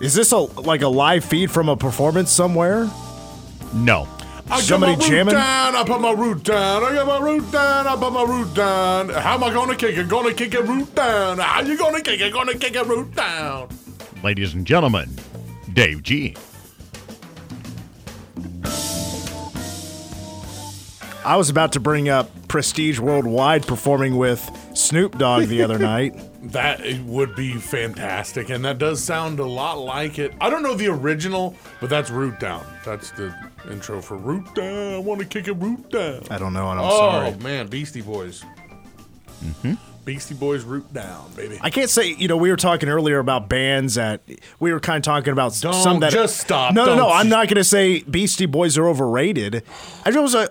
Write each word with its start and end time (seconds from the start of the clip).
Is 0.00 0.14
this 0.14 0.32
a 0.32 0.38
like 0.38 0.82
a 0.82 0.88
live 0.88 1.24
feed 1.24 1.50
from 1.50 1.68
a 1.68 1.76
performance 1.76 2.30
somewhere? 2.30 2.88
No. 3.74 4.06
I 4.50 4.60
Somebody 4.60 4.92
got 4.92 4.98
my 5.00 5.04
root 5.04 5.10
jamming? 5.10 5.34
down. 5.34 5.76
I 5.76 5.84
put 5.84 6.00
my 6.00 6.12
root 6.12 6.42
down. 6.42 6.82
I 6.84 6.92
got 6.94 7.06
my 7.06 7.18
root 7.18 7.52
down. 7.52 7.86
I 7.86 7.96
put 7.96 8.12
my 8.12 8.22
root 8.22 8.54
down. 8.54 9.08
How 9.10 9.34
am 9.34 9.44
I 9.44 9.52
gonna 9.52 9.76
kick 9.76 9.98
it? 9.98 10.08
Gonna 10.08 10.32
kick 10.32 10.54
it 10.54 10.62
root 10.64 10.94
down. 10.94 11.38
How 11.38 11.60
you 11.60 11.76
gonna 11.76 12.00
kick 12.00 12.20
it? 12.20 12.32
Gonna 12.32 12.54
kick 12.56 12.74
it 12.74 12.86
root 12.86 13.14
down. 13.14 13.68
Ladies 14.22 14.54
and 14.54 14.66
gentlemen, 14.66 15.10
Dave 15.72 16.02
G. 16.02 16.34
I 21.24 21.36
was 21.36 21.50
about 21.50 21.72
to 21.72 21.80
bring 21.80 22.08
up 22.08 22.30
Prestige 22.48 22.98
Worldwide 22.98 23.66
performing 23.66 24.16
with 24.16 24.50
Snoop 24.74 25.18
Dogg 25.18 25.48
the 25.48 25.62
other 25.62 25.78
night. 25.94 26.14
That 26.40 26.80
would 27.00 27.34
be 27.34 27.54
fantastic, 27.54 28.48
and 28.50 28.64
that 28.64 28.78
does 28.78 29.02
sound 29.02 29.40
a 29.40 29.44
lot 29.44 29.78
like 29.78 30.20
it. 30.20 30.32
I 30.40 30.48
don't 30.50 30.62
know 30.62 30.74
the 30.74 30.86
original, 30.86 31.56
but 31.80 31.90
that's 31.90 32.10
root 32.10 32.38
down. 32.38 32.64
That's 32.84 33.10
the 33.10 33.34
intro 33.68 34.00
for 34.00 34.16
root 34.16 34.54
down. 34.54 34.94
I 34.94 34.98
want 34.98 35.20
to 35.20 35.26
kick 35.26 35.48
it 35.48 35.54
root 35.54 35.90
down. 35.90 36.22
I 36.30 36.38
don't 36.38 36.52
know, 36.52 36.70
and 36.70 36.78
I'm 36.78 36.86
oh 36.86 36.98
sorry. 36.98 37.34
man, 37.38 37.66
Beastie 37.66 38.02
Boys. 38.02 38.44
Hmm. 39.62 39.74
Beastie 40.04 40.34
Boys 40.34 40.64
root 40.64 40.90
down, 40.94 41.30
baby. 41.34 41.58
I 41.60 41.68
can't 41.68 41.90
say, 41.90 42.14
you 42.14 42.28
know, 42.28 42.36
we 42.38 42.50
were 42.50 42.56
talking 42.56 42.88
earlier 42.88 43.18
about 43.18 43.48
bands 43.50 43.96
that 43.96 44.22
we 44.58 44.72
were 44.72 44.80
kind 44.80 44.96
of 44.96 45.02
talking 45.02 45.34
about 45.34 45.54
Don't 45.60 45.74
some 45.74 46.00
that 46.00 46.12
just 46.12 46.38
stop. 46.38 46.72
No, 46.72 46.86
no, 46.86 46.96
no. 46.96 47.10
I'm 47.10 47.28
not 47.28 47.46
going 47.48 47.56
to 47.56 47.64
say 47.64 48.00
Beastie 48.04 48.46
Boys 48.46 48.78
are 48.78 48.88
overrated. 48.88 49.64
I 50.06 50.10
just, 50.10 50.34
I, 50.34 50.48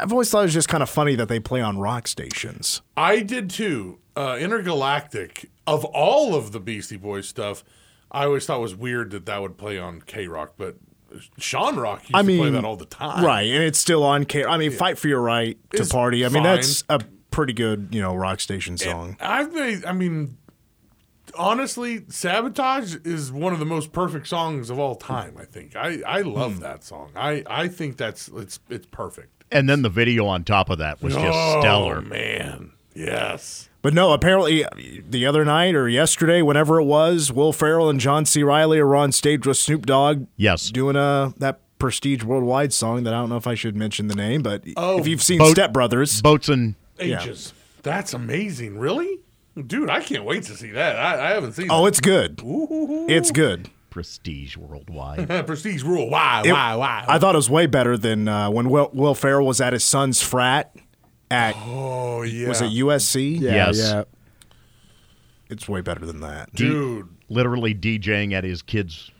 I've 0.00 0.12
always 0.12 0.30
thought 0.30 0.40
it 0.40 0.44
was 0.44 0.54
just 0.54 0.68
kind 0.68 0.84
of 0.84 0.88
funny 0.88 1.16
that 1.16 1.28
they 1.28 1.40
play 1.40 1.60
on 1.60 1.78
rock 1.78 2.06
stations. 2.06 2.80
I 2.96 3.20
did 3.20 3.50
too. 3.50 3.98
Uh, 4.14 4.36
Intergalactic, 4.40 5.50
of 5.66 5.84
all 5.86 6.34
of 6.34 6.52
the 6.52 6.60
Beastie 6.60 6.96
Boys 6.96 7.28
stuff, 7.28 7.64
I 8.10 8.24
always 8.24 8.44
thought 8.46 8.60
was 8.60 8.74
weird 8.76 9.10
that 9.12 9.26
that 9.26 9.40
would 9.40 9.56
play 9.56 9.78
on 9.78 10.02
K 10.02 10.26
Rock, 10.26 10.54
but 10.58 10.76
Sean 11.38 11.76
Rock 11.76 12.02
used 12.02 12.14
I 12.14 12.20
to 12.20 12.24
play 12.26 12.36
mean, 12.36 12.52
that 12.54 12.64
all 12.64 12.76
the 12.76 12.84
time. 12.86 13.24
Right, 13.24 13.48
and 13.50 13.62
it's 13.62 13.78
still 13.78 14.02
on. 14.04 14.24
K- 14.26 14.44
I 14.44 14.58
mean, 14.58 14.70
"Fight 14.70 14.98
for 14.98 15.08
Your 15.08 15.20
Right 15.22 15.56
to 15.70 15.82
It's 15.82 15.92
Party." 15.92 16.24
I 16.24 16.28
mean, 16.28 16.42
fine. 16.42 16.56
that's 16.56 16.84
a 16.90 17.00
pretty 17.30 17.52
good, 17.54 17.88
you 17.92 18.00
know, 18.02 18.14
rock 18.14 18.40
station 18.40 18.76
song. 18.76 19.16
I've 19.20 19.52
made, 19.54 19.84
I 19.86 19.92
mean, 19.92 20.36
honestly, 21.38 22.04
Sabotage 22.08 22.96
is 23.04 23.32
one 23.32 23.52
of 23.52 23.58
the 23.58 23.64
most 23.64 23.92
perfect 23.92 24.26
songs 24.28 24.68
of 24.70 24.78
all 24.78 24.94
time, 24.94 25.36
I 25.38 25.44
think. 25.44 25.74
I, 25.76 26.00
I 26.06 26.20
love 26.22 26.56
Hmm. 26.56 26.60
that 26.60 26.84
song. 26.84 27.10
I, 27.16 27.42
I 27.48 27.68
think 27.68 27.96
that's 27.96 28.28
it's 28.28 28.60
it's 28.68 28.86
perfect. 28.86 29.44
And 29.50 29.68
then 29.68 29.82
the 29.82 29.88
video 29.90 30.26
on 30.26 30.44
top 30.44 30.70
of 30.70 30.78
that 30.78 31.02
was 31.02 31.14
just 31.14 31.26
oh, 31.26 31.60
stellar. 31.60 32.00
man. 32.00 32.72
Yes. 32.94 33.68
But 33.82 33.94
no, 33.94 34.12
apparently 34.12 34.64
the 35.08 35.26
other 35.26 35.44
night 35.44 35.74
or 35.74 35.88
yesterday, 35.88 36.40
whenever 36.40 36.80
it 36.80 36.84
was, 36.84 37.32
Will 37.32 37.52
Ferrell 37.52 37.90
and 37.90 37.98
John 37.98 38.24
C. 38.24 38.42
Reilly 38.44 38.78
are 38.78 38.94
on 38.94 39.10
stage 39.12 39.44
with 39.46 39.56
Snoop 39.56 39.86
Dogg. 39.86 40.26
Yes. 40.36 40.70
doing 40.70 40.94
a 40.96 41.34
that 41.38 41.60
Prestige 41.78 42.22
Worldwide 42.22 42.72
song 42.72 43.02
that 43.02 43.12
I 43.12 43.16
don't 43.18 43.28
know 43.28 43.36
if 43.36 43.46
I 43.48 43.54
should 43.56 43.74
mention 43.74 44.06
the 44.06 44.14
name, 44.14 44.40
but 44.42 44.62
Oh, 44.76 44.98
if 45.00 45.08
you've 45.08 45.22
seen 45.22 45.38
Boat- 45.38 45.50
Step 45.50 45.72
Brothers, 45.72 46.22
Boats 46.22 46.48
and 46.48 46.76
Ages. 47.00 47.52
That's 47.82 48.14
amazing. 48.14 48.78
Really? 48.78 49.18
Dude, 49.66 49.90
I 49.90 50.00
can't 50.00 50.24
wait 50.24 50.44
to 50.44 50.54
see 50.56 50.70
that. 50.70 50.96
I, 50.96 51.30
I 51.30 51.34
haven't 51.34 51.52
seen 51.54 51.66
oh, 51.68 51.82
that. 51.82 51.88
it's 51.88 52.00
good. 52.00 52.40
It's 53.10 53.32
good. 53.32 53.68
Prestige 53.90 54.56
Worldwide. 54.56 55.28
Prestige 55.46 55.82
Rule. 55.82 56.08
Why? 56.08 56.42
It- 56.46 56.52
why? 56.52 56.76
Why? 56.76 57.04
I 57.08 57.18
thought 57.18 57.34
it 57.34 57.38
was 57.38 57.50
way 57.50 57.66
better 57.66 57.98
than 57.98 58.28
uh, 58.28 58.48
when 58.50 58.70
Will, 58.70 58.90
Will 58.94 59.16
Ferrell 59.16 59.44
was 59.46 59.60
at 59.60 59.72
his 59.72 59.82
son's 59.82 60.22
frat 60.22 60.74
at 61.32 61.56
oh, 61.58 62.22
yeah. 62.22 62.46
was 62.48 62.60
it 62.60 62.66
USC? 62.70 63.40
Yes. 63.40 63.78
yeah. 63.78 64.04
It's 65.48 65.68
way 65.68 65.80
better 65.80 66.04
than 66.06 66.20
that. 66.20 66.54
Dude, 66.54 67.08
Literally 67.28 67.74
DJing 67.74 68.32
at 68.32 68.44
his 68.44 68.62
kid's 68.62 69.10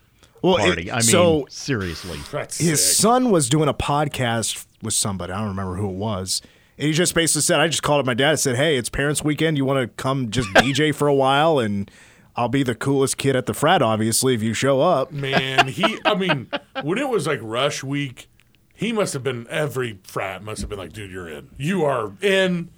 Well, 0.43 0.57
it- 0.57 0.61
party. 0.67 0.91
I 0.91 0.97
mean, 0.97 1.03
so 1.03 1.47
seriously. 1.49 2.19
that's 2.31 2.59
his 2.59 2.85
sick. 2.85 2.97
son 3.03 3.31
was 3.31 3.49
doing 3.49 3.69
a 3.69 3.75
podcast 3.75 4.67
with 4.83 4.95
somebody. 4.95 5.33
I 5.33 5.39
don't 5.39 5.49
remember 5.49 5.77
who 5.77 5.89
it 5.89 5.95
was. 5.97 6.43
And 6.79 6.87
he 6.87 6.93
just 6.93 7.15
basically 7.15 7.43
said, 7.43 7.61
I 7.61 7.69
just 7.69 7.83
called 7.83 8.01
up 8.01 8.07
my 8.07 8.15
dad 8.15 8.31
and 8.31 8.41
said, 8.41 8.57
Hey, 8.57 8.77
it's 8.77 8.89
parents' 8.89 9.23
weekend. 9.23 9.57
You 9.57 9.65
want 9.65 9.81
to 9.81 9.89
come 10.03 10.31
just 10.31 10.49
DJ 10.55 10.95
for 10.95 11.07
a 11.07 11.15
while? 11.15 11.59
And 11.59 11.91
I'll 12.35 12.49
be 12.49 12.63
the 12.63 12.75
coolest 12.75 13.19
kid 13.19 13.37
at 13.37 13.45
the 13.47 13.55
frat, 13.55 13.83
obviously, 13.83 14.35
if 14.35 14.43
you 14.43 14.55
show 14.55 14.81
up. 14.81 15.13
Man, 15.13 15.69
he, 15.69 15.99
I 16.05 16.15
mean, 16.15 16.49
when 16.83 16.97
it 16.99 17.09
was 17.11 17.27
like 17.27 17.41
rush 17.43 17.85
week, 17.85 18.29
he 18.83 18.93
must 18.93 19.13
have 19.15 19.23
been, 19.23 19.47
every 19.49 19.99
frat 20.05 20.43
must 20.43 20.61
have 20.61 20.69
been 20.71 20.79
like, 20.79 20.93
dude, 20.93 21.11
you're 21.11 21.29
in. 21.29 21.51
You 21.57 21.85
are 21.85 22.13
in 22.21 22.71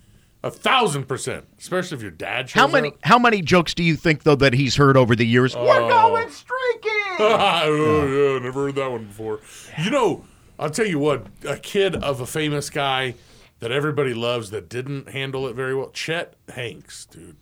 a 0.42 0.50
thousand 0.50 1.04
percent, 1.04 1.46
especially 1.58 1.96
if 1.96 2.02
your 2.02 2.10
dad 2.10 2.50
shows 2.50 2.60
How 2.60 2.66
many 2.68 2.88
up. 2.88 2.98
how 3.02 3.18
many 3.18 3.40
jokes 3.40 3.72
do 3.72 3.82
you 3.82 3.96
think 3.96 4.24
though 4.24 4.34
that 4.36 4.52
he's 4.52 4.76
heard 4.76 4.96
over 4.96 5.16
the 5.16 5.26
years? 5.26 5.56
We're 5.56 5.88
going 5.88 6.30
streaking. 6.30 6.90
oh, 7.18 8.34
yeah, 8.36 8.44
never 8.44 8.66
heard 8.66 8.74
that 8.74 8.90
one 8.90 9.06
before. 9.06 9.40
You 9.82 9.90
know, 9.90 10.24
I'll 10.58 10.70
tell 10.70 10.86
you 10.86 10.98
what, 10.98 11.26
a 11.48 11.56
kid 11.56 11.96
of 11.96 12.20
a 12.20 12.26
famous 12.26 12.68
guy 12.68 13.14
that 13.60 13.72
everybody 13.72 14.12
loves 14.12 14.50
that 14.50 14.68
didn't 14.68 15.08
handle 15.08 15.48
it 15.48 15.54
very 15.54 15.74
well, 15.74 15.90
Chet 15.90 16.34
Hanks, 16.48 17.06
dude. 17.06 17.36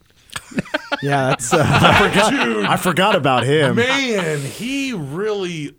Yeah, 1.01 1.29
that's 1.29 1.51
uh, 1.51 2.29
Dude, 2.29 2.65
I 2.65 2.77
forgot 2.77 3.15
about 3.15 3.43
him. 3.43 3.75
man, 3.75 4.39
he 4.39 4.93
really 4.93 5.75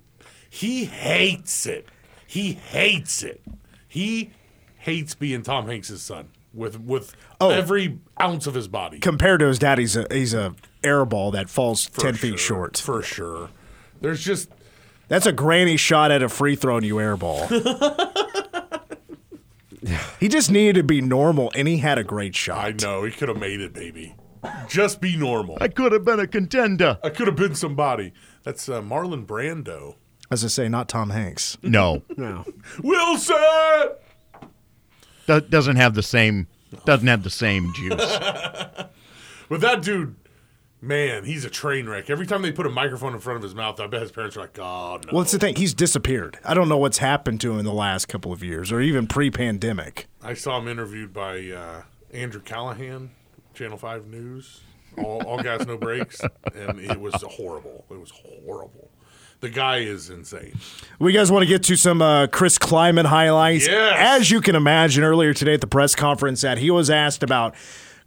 he 0.51 0.85
hates 0.85 1.65
it. 1.67 1.89
He 2.35 2.55
hates 2.55 3.23
it. 3.23 3.41
He 3.87 4.33
hates 4.79 5.15
being 5.15 5.45
Tom 5.45 5.69
Hanks' 5.69 6.01
son 6.03 6.31
with 6.53 6.81
with 6.81 7.15
Oh. 7.41 7.51
every 7.51 8.01
ounce 8.21 8.49
of 8.49 8.55
his 8.55 8.67
body. 8.67 8.99
Compared 8.99 9.39
to 9.39 9.47
his 9.47 9.61
dad, 9.61 9.79
he's 9.79 9.97
a, 9.97 10.05
he's 10.11 10.35
a 10.35 10.57
air 10.83 11.05
ball 11.05 11.31
that 11.31 11.49
falls 11.49 11.87
For 11.87 12.01
10 12.01 12.15
feet 12.15 12.41
short. 12.41 12.77
For 12.77 13.03
sure. 13.03 13.51
There's 14.01 14.25
just 14.25 14.51
That's 15.07 15.27
a 15.27 15.33
granny 15.33 15.77
shot 15.77 16.11
at 16.11 16.25
a 16.25 16.29
free 16.29 16.57
throw 16.57 16.79
and 16.79 16.85
you 16.85 16.99
air 16.99 17.17
ball. 17.17 17.47
he 20.19 20.27
just 20.29 20.51
needed 20.51 20.75
to 20.77 20.83
be 20.83 21.01
normal, 21.01 21.53
and 21.55 21.69
he 21.69 21.79
had 21.79 21.99
a 21.99 22.05
great 22.05 22.35
shot. 22.35 22.59
I 22.59 22.73
know 22.85 23.05
he 23.05 23.13
could 23.13 23.29
have 23.29 23.39
made 23.39 23.61
it, 23.61 23.73
baby. 23.73 24.17
Just 24.69 25.01
be 25.01 25.17
normal. 25.17 25.57
I 25.61 25.69
could 25.69 25.93
have 25.93 26.05
been 26.05 26.19
a 26.19 26.27
contender. 26.27 26.99
I 27.05 27.11
could 27.11 27.29
have 27.29 27.37
been 27.37 27.55
somebody. 27.55 28.13
That's 28.43 28.69
uh, 28.69 28.83
Marlon 28.83 29.25
Brando. 29.25 29.95
As 30.31 30.45
I 30.45 30.49
say, 30.49 30.69
not 30.69 30.89
Tom 30.89 31.11
Hanks. 31.11 31.59
No, 31.63 32.03
no. 32.17 32.45
Wilson. 32.83 33.37
Do- 35.27 35.41
doesn't 35.41 35.77
have 35.77 35.95
the 35.95 36.03
same 36.03 36.49
doesn't 36.85 37.07
have 37.07 37.23
the 37.23 37.31
same 37.31 37.73
juice. 37.75 38.19
But 39.47 39.61
that 39.61 39.83
dude, 39.83 40.17
man, 40.81 41.25
he's 41.25 41.45
a 41.45 41.51
train 41.51 41.87
wreck. 41.87 42.09
Every 42.09 42.27
time 42.27 42.41
they 42.41 42.51
put 42.51 42.65
a 42.65 42.71
microphone 42.71 43.13
in 43.13 43.21
front 43.21 43.37
of 43.37 43.43
his 43.43 43.55
mouth, 43.55 43.79
I 43.79 43.87
bet 43.87 44.01
his 44.01 44.11
parents 44.11 44.39
are 44.39 44.41
like, 44.41 44.59
"Oh 44.59 44.99
no." 45.05 45.13
Well, 45.13 45.23
it's 45.23 45.33
the 45.33 45.39
thing. 45.39 45.57
He's 45.57 45.75
disappeared. 45.75 46.39
I 46.47 46.55
don't 46.55 46.69
know 46.71 46.79
what's 46.79 46.97
happened 46.99 47.43
to 47.43 47.53
him 47.53 47.59
in 47.59 47.67
the 47.67 47.73
last 47.73 48.07
couple 48.09 48.33
of 48.33 48.43
years, 48.43 48.73
or 48.73 48.81
even 48.81 49.07
pre-pandemic. 49.07 50.07
I 50.23 50.33
saw 50.33 50.59
him 50.59 50.67
interviewed 50.67 51.13
by 51.13 51.51
uh, 51.51 51.83
Andrew 52.15 52.41
Callaghan, 52.41 53.11
Channel 53.53 53.77
Five 53.77 54.07
News. 54.07 54.63
all, 54.97 55.23
all 55.27 55.43
gas, 55.43 55.67
no 55.67 55.77
brakes, 55.77 56.23
and 56.55 56.81
it 56.81 56.99
was 56.99 57.15
horrible. 57.23 57.85
It 57.91 58.01
was 58.01 58.11
horrible. 58.11 58.89
The 59.45 59.51
guy 59.51 59.81
is 59.81 60.09
insane. 60.09 60.55
We 60.99 61.13
guys 61.13 61.31
want 61.31 61.43
to 61.43 61.47
get 61.47 61.65
to 61.65 61.77
some 61.77 62.01
uh, 62.01 62.29
Chris 62.29 62.57
Klieman 62.57 63.05
highlights. 63.05 63.67
Yes. 63.67 63.95
As 63.99 64.31
you 64.31 64.41
can 64.41 64.57
imagine, 64.57 65.05
earlier 65.05 65.35
today 65.35 65.53
at 65.53 65.61
the 65.61 65.67
press 65.67 65.95
conference, 65.95 66.41
that 66.41 66.57
he 66.57 66.71
was 66.71 66.89
asked 66.89 67.23
about 67.23 67.55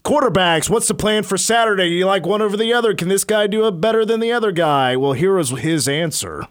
quarterbacks. 0.03 0.67
What's 0.67 0.87
the 0.87 0.95
plan 0.95 1.21
for 1.21 1.37
Saturday? 1.37 1.89
You 1.89 2.07
like 2.07 2.25
one 2.25 2.41
over 2.41 2.57
the 2.57 2.73
other? 2.73 2.95
Can 2.95 3.07
this 3.07 3.23
guy 3.23 3.45
do 3.45 3.67
it 3.67 3.79
better 3.79 4.03
than 4.03 4.19
the 4.19 4.31
other 4.31 4.51
guy? 4.51 4.95
Well, 4.95 5.13
here 5.13 5.35
was 5.35 5.51
his 5.51 5.87
answer. 5.87 6.47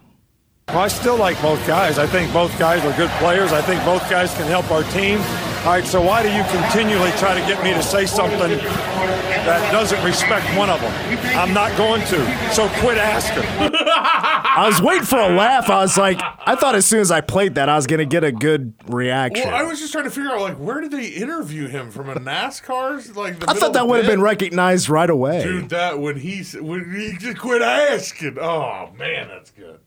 Well, 0.69 0.79
I 0.79 0.87
still 0.87 1.17
like 1.17 1.41
both 1.41 1.67
guys. 1.67 1.99
I 1.99 2.07
think 2.07 2.31
both 2.31 2.57
guys 2.57 2.85
are 2.85 2.95
good 2.95 3.11
players. 3.19 3.51
I 3.51 3.61
think 3.61 3.83
both 3.83 4.09
guys 4.09 4.33
can 4.35 4.47
help 4.47 4.71
our 4.71 4.83
team. 4.83 5.19
All 5.67 5.73
right, 5.73 5.85
so 5.85 6.01
why 6.01 6.23
do 6.23 6.29
you 6.31 6.43
continually 6.45 7.11
try 7.17 7.33
to 7.37 7.41
get 7.45 7.61
me 7.61 7.73
to 7.73 7.83
say 7.83 8.05
something 8.05 8.39
that 8.39 9.69
doesn't 9.69 10.01
respect 10.01 10.45
one 10.57 10.69
of 10.69 10.79
them? 10.79 10.93
I'm 11.37 11.53
not 11.53 11.75
going 11.77 11.99
to. 12.05 12.53
So 12.53 12.69
quit 12.79 12.97
asking. 12.97 13.43
I 13.59 14.63
was 14.65 14.81
waiting 14.81 15.03
for 15.03 15.19
a 15.19 15.27
laugh. 15.27 15.69
I 15.69 15.79
was 15.81 15.97
like, 15.97 16.21
I 16.21 16.55
thought 16.55 16.75
as 16.75 16.85
soon 16.85 17.01
as 17.01 17.11
I 17.11 17.19
played 17.19 17.55
that, 17.55 17.67
I 17.67 17.75
was 17.75 17.85
going 17.85 17.99
to 17.99 18.05
get 18.05 18.23
a 18.23 18.31
good 18.31 18.75
reaction. 18.87 19.45
Well, 19.49 19.55
I 19.57 19.63
was 19.63 19.79
just 19.79 19.91
trying 19.91 20.05
to 20.05 20.09
figure 20.09 20.31
out 20.31 20.39
like 20.39 20.55
where 20.55 20.79
did 20.79 20.91
they 20.91 21.07
interview 21.07 21.67
him 21.67 21.91
from 21.91 22.07
a 22.09 22.15
NASCAR's 22.15 23.17
like. 23.17 23.41
The 23.41 23.49
I 23.49 23.53
thought 23.53 23.73
that 23.73 23.89
would 23.89 23.97
have 23.97 24.09
been 24.09 24.21
recognized 24.21 24.87
right 24.87 25.09
away. 25.09 25.43
Dude, 25.43 25.67
that 25.71 25.99
when 25.99 26.15
he 26.15 26.39
s- 26.39 26.55
when 26.55 26.95
he 26.95 27.17
just 27.17 27.39
quit 27.39 27.61
asking. 27.61 28.37
Oh 28.39 28.93
man, 28.97 29.27
that's 29.27 29.51
good. 29.51 29.81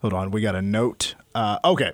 Hold 0.00 0.14
on, 0.14 0.30
we 0.30 0.40
got 0.40 0.54
a 0.54 0.62
note. 0.62 1.16
Uh, 1.34 1.58
okay. 1.62 1.92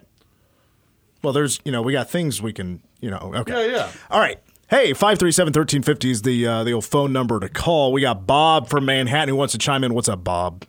Well, 1.22 1.32
there's, 1.32 1.60
you 1.64 1.72
know, 1.72 1.82
we 1.82 1.92
got 1.92 2.10
things 2.10 2.42
we 2.42 2.52
can, 2.52 2.82
you 3.00 3.10
know, 3.10 3.32
okay. 3.36 3.70
Yeah, 3.70 3.76
yeah. 3.76 3.90
All 4.10 4.20
right. 4.20 4.38
Hey, 4.68 4.92
537-1350 4.92 6.10
is 6.10 6.22
the 6.22 6.46
uh, 6.46 6.64
the 6.64 6.72
old 6.72 6.84
phone 6.86 7.12
number 7.12 7.38
to 7.40 7.48
call. 7.48 7.92
We 7.92 8.00
got 8.00 8.26
Bob 8.26 8.68
from 8.68 8.86
Manhattan 8.86 9.28
who 9.28 9.36
wants 9.36 9.52
to 9.52 9.58
chime 9.58 9.84
in. 9.84 9.92
What's 9.92 10.08
up, 10.08 10.24
Bob? 10.24 10.64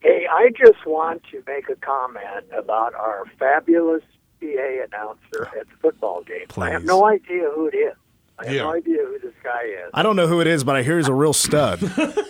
Hey, 0.00 0.26
I 0.30 0.50
just 0.58 0.84
want 0.86 1.22
to 1.30 1.42
make 1.46 1.68
a 1.68 1.76
comment 1.76 2.44
about 2.56 2.94
our 2.94 3.24
fabulous 3.38 4.02
PA 4.40 4.46
announcer 4.86 5.46
at 5.58 5.68
the 5.68 5.76
football 5.80 6.22
game. 6.24 6.46
I 6.58 6.70
have 6.70 6.84
no 6.84 7.06
idea 7.06 7.48
who 7.54 7.68
it 7.68 7.74
is. 7.76 7.94
I 8.38 8.44
have 8.46 8.54
Yeah. 8.54 8.62
no 8.62 8.72
idea 8.74 8.98
who 9.04 9.18
this 9.20 9.34
guy 9.42 9.62
is. 9.62 9.90
I 9.94 10.02
don't 10.02 10.16
know 10.16 10.26
who 10.26 10.40
it 10.40 10.46
is, 10.46 10.64
but 10.64 10.76
I 10.76 10.82
hear 10.82 10.98
he's 10.98 11.08
a 11.08 11.14
real 11.14 11.32
stud. 11.32 11.80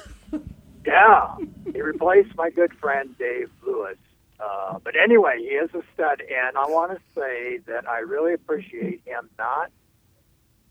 Yeah, 0.86 1.34
he 1.72 1.82
replaced 1.82 2.36
my 2.36 2.48
good 2.50 2.72
friend 2.74 3.12
Dave 3.18 3.50
Lewis. 3.66 3.96
But 4.96 5.02
anyway, 5.02 5.38
he 5.40 5.48
is 5.48 5.68
a 5.74 5.82
stud, 5.92 6.22
and 6.22 6.56
I 6.56 6.64
want 6.68 6.92
to 6.92 6.98
say 7.14 7.58
that 7.66 7.86
I 7.86 7.98
really 7.98 8.32
appreciate 8.32 9.02
him 9.04 9.28
not 9.38 9.70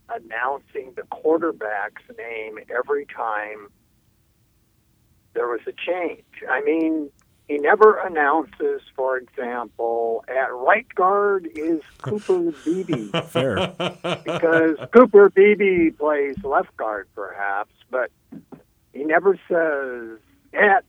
announcing 0.10 0.94
the 0.96 1.04
quarterback's 1.04 2.02
name 2.18 2.58
every 2.76 3.06
time 3.06 3.68
there 5.34 5.48
was 5.48 5.62
a 5.68 5.74
change. 5.74 6.24
I 6.50 6.62
mean, 6.64 7.12
he 7.48 7.60
never 7.60 8.00
announces, 8.00 8.82
for 8.96 9.18
example, 9.18 10.26
at 10.28 10.52
right 10.54 10.88
guard 10.96 11.48
is 11.56 11.82
Cooper 12.00 12.52
Beebe 12.66 13.10
Fair. 13.28 13.74
because 14.24 14.78
Cooper 14.92 15.30
Beebe 15.30 15.92
plays 15.92 16.44
left 16.44 16.76
guard, 16.78 17.08
perhaps, 17.14 17.74
but 17.92 18.10
he 18.92 19.04
never 19.04 19.38
says 19.48 20.18
at 20.54 20.84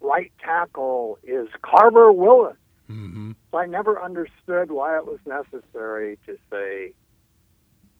right 0.00 0.32
tackle 0.42 1.18
is 1.22 1.48
Carver 1.62 2.12
Willis. 2.12 2.56
Mm-hmm. 2.90 3.32
So 3.50 3.58
I 3.58 3.66
never 3.66 4.02
understood 4.02 4.70
why 4.70 4.96
it 4.96 5.06
was 5.06 5.18
necessary 5.26 6.18
to 6.26 6.36
say 6.50 6.92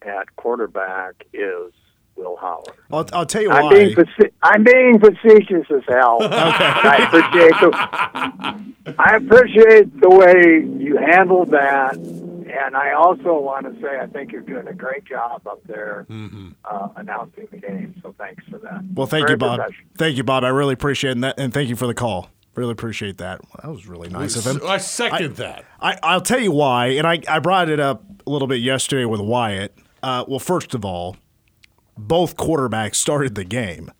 at 0.03 0.35
quarterback 0.37 1.27
is 1.33 1.73
Will 2.17 2.37
Howard. 2.37 2.77
I'll, 2.91 3.07
I'll 3.13 3.27
tell 3.27 3.43
you 3.43 3.51
I'm 3.51 3.65
why. 3.65 3.75
being 3.75 3.97
faci- 3.97 4.33
I'm 4.43 4.65
being 4.65 4.99
facetious 4.99 5.67
as 5.71 5.83
hell. 5.89 6.19
okay. 6.23 6.35
I 6.35 7.07
appreciate 7.07 7.55
the 7.61 8.95
I 8.99 9.17
appreciate 9.17 10.01
the 10.01 10.11
way 10.11 10.85
you 10.85 10.97
handled 10.97 11.51
that, 11.51 11.97
and 12.53 12.77
I 12.77 12.93
also 12.93 13.39
want 13.39 13.67
to 13.67 13.81
say 13.81 13.99
I 14.01 14.07
think 14.07 14.33
you're 14.33 14.41
doing 14.41 14.69
a 14.69 14.75
great 14.75 15.05
job 15.05 15.47
up 15.47 15.61
there 15.67 16.07
uh, 16.65 16.89
announcing 16.97 17.49
the 17.51 17.59
game. 17.59 17.95
So 18.03 18.15
thanks 18.19 18.45
for 18.51 18.59
that. 18.59 18.83
Well, 18.95 19.07
thank 19.07 19.27
Very 19.27 19.35
you, 19.35 19.39
Bob. 19.39 19.61
Thank 19.97 20.17
you, 20.17 20.25
Bob. 20.25 20.45
I 20.45 20.49
really 20.49 20.75
appreciate 20.75 21.21
that, 21.21 21.39
and 21.39 21.53
thank 21.53 21.69
you 21.69 21.77
for 21.77 21.87
the 21.87 21.95
call. 21.95 22.31
Really 22.57 22.73
appreciate 22.73 23.19
that. 23.19 23.41
That 23.63 23.71
was 23.71 23.87
really 23.87 24.09
nice 24.09 24.35
of 24.37 24.45
him. 24.45 24.61
I 24.67 24.79
second 24.79 25.37
that. 25.37 25.65
I, 25.81 25.99
I'll 26.03 26.21
tell 26.21 26.41
you 26.41 26.51
why, 26.53 26.89
and 26.89 27.07
I, 27.07 27.21
I 27.29 27.39
brought 27.39 27.69
it 27.69 27.79
up 27.79 28.03
a 28.27 28.31
little 28.31 28.49
bit 28.49 28.61
yesterday 28.61 29.05
with 29.05 29.21
Wyatt. 29.21 29.75
Uh, 30.03 30.25
well, 30.27 30.41
first 30.41 30.75
of 30.75 30.85
all, 30.85 31.17
both 31.97 32.37
quarterbacks 32.37 32.97
started 32.97 33.35
the 33.35 33.45
game. 33.45 33.93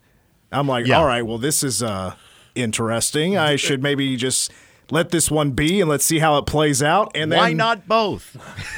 I'm 0.51 0.67
like, 0.67 0.85
Yeah. 0.85 0.99
all 0.99 1.05
right, 1.05 1.21
well, 1.25 1.37
this 1.37 1.63
is 1.63 1.81
uh, 1.81 2.15
interesting. 2.55 3.37
I 3.37 3.55
should 3.55 3.81
maybe 3.81 4.15
just 4.17 4.51
let 4.91 5.09
this 5.09 5.31
one 5.31 5.51
be 5.51 5.81
and 5.81 5.89
let's 5.89 6.05
see 6.05 6.19
how 6.19 6.37
it 6.37 6.45
plays 6.45 6.83
out. 6.83 7.11
And 7.15 7.31
then, 7.31 7.39
Why 7.39 7.53
not 7.53 7.87
both? 7.87 8.35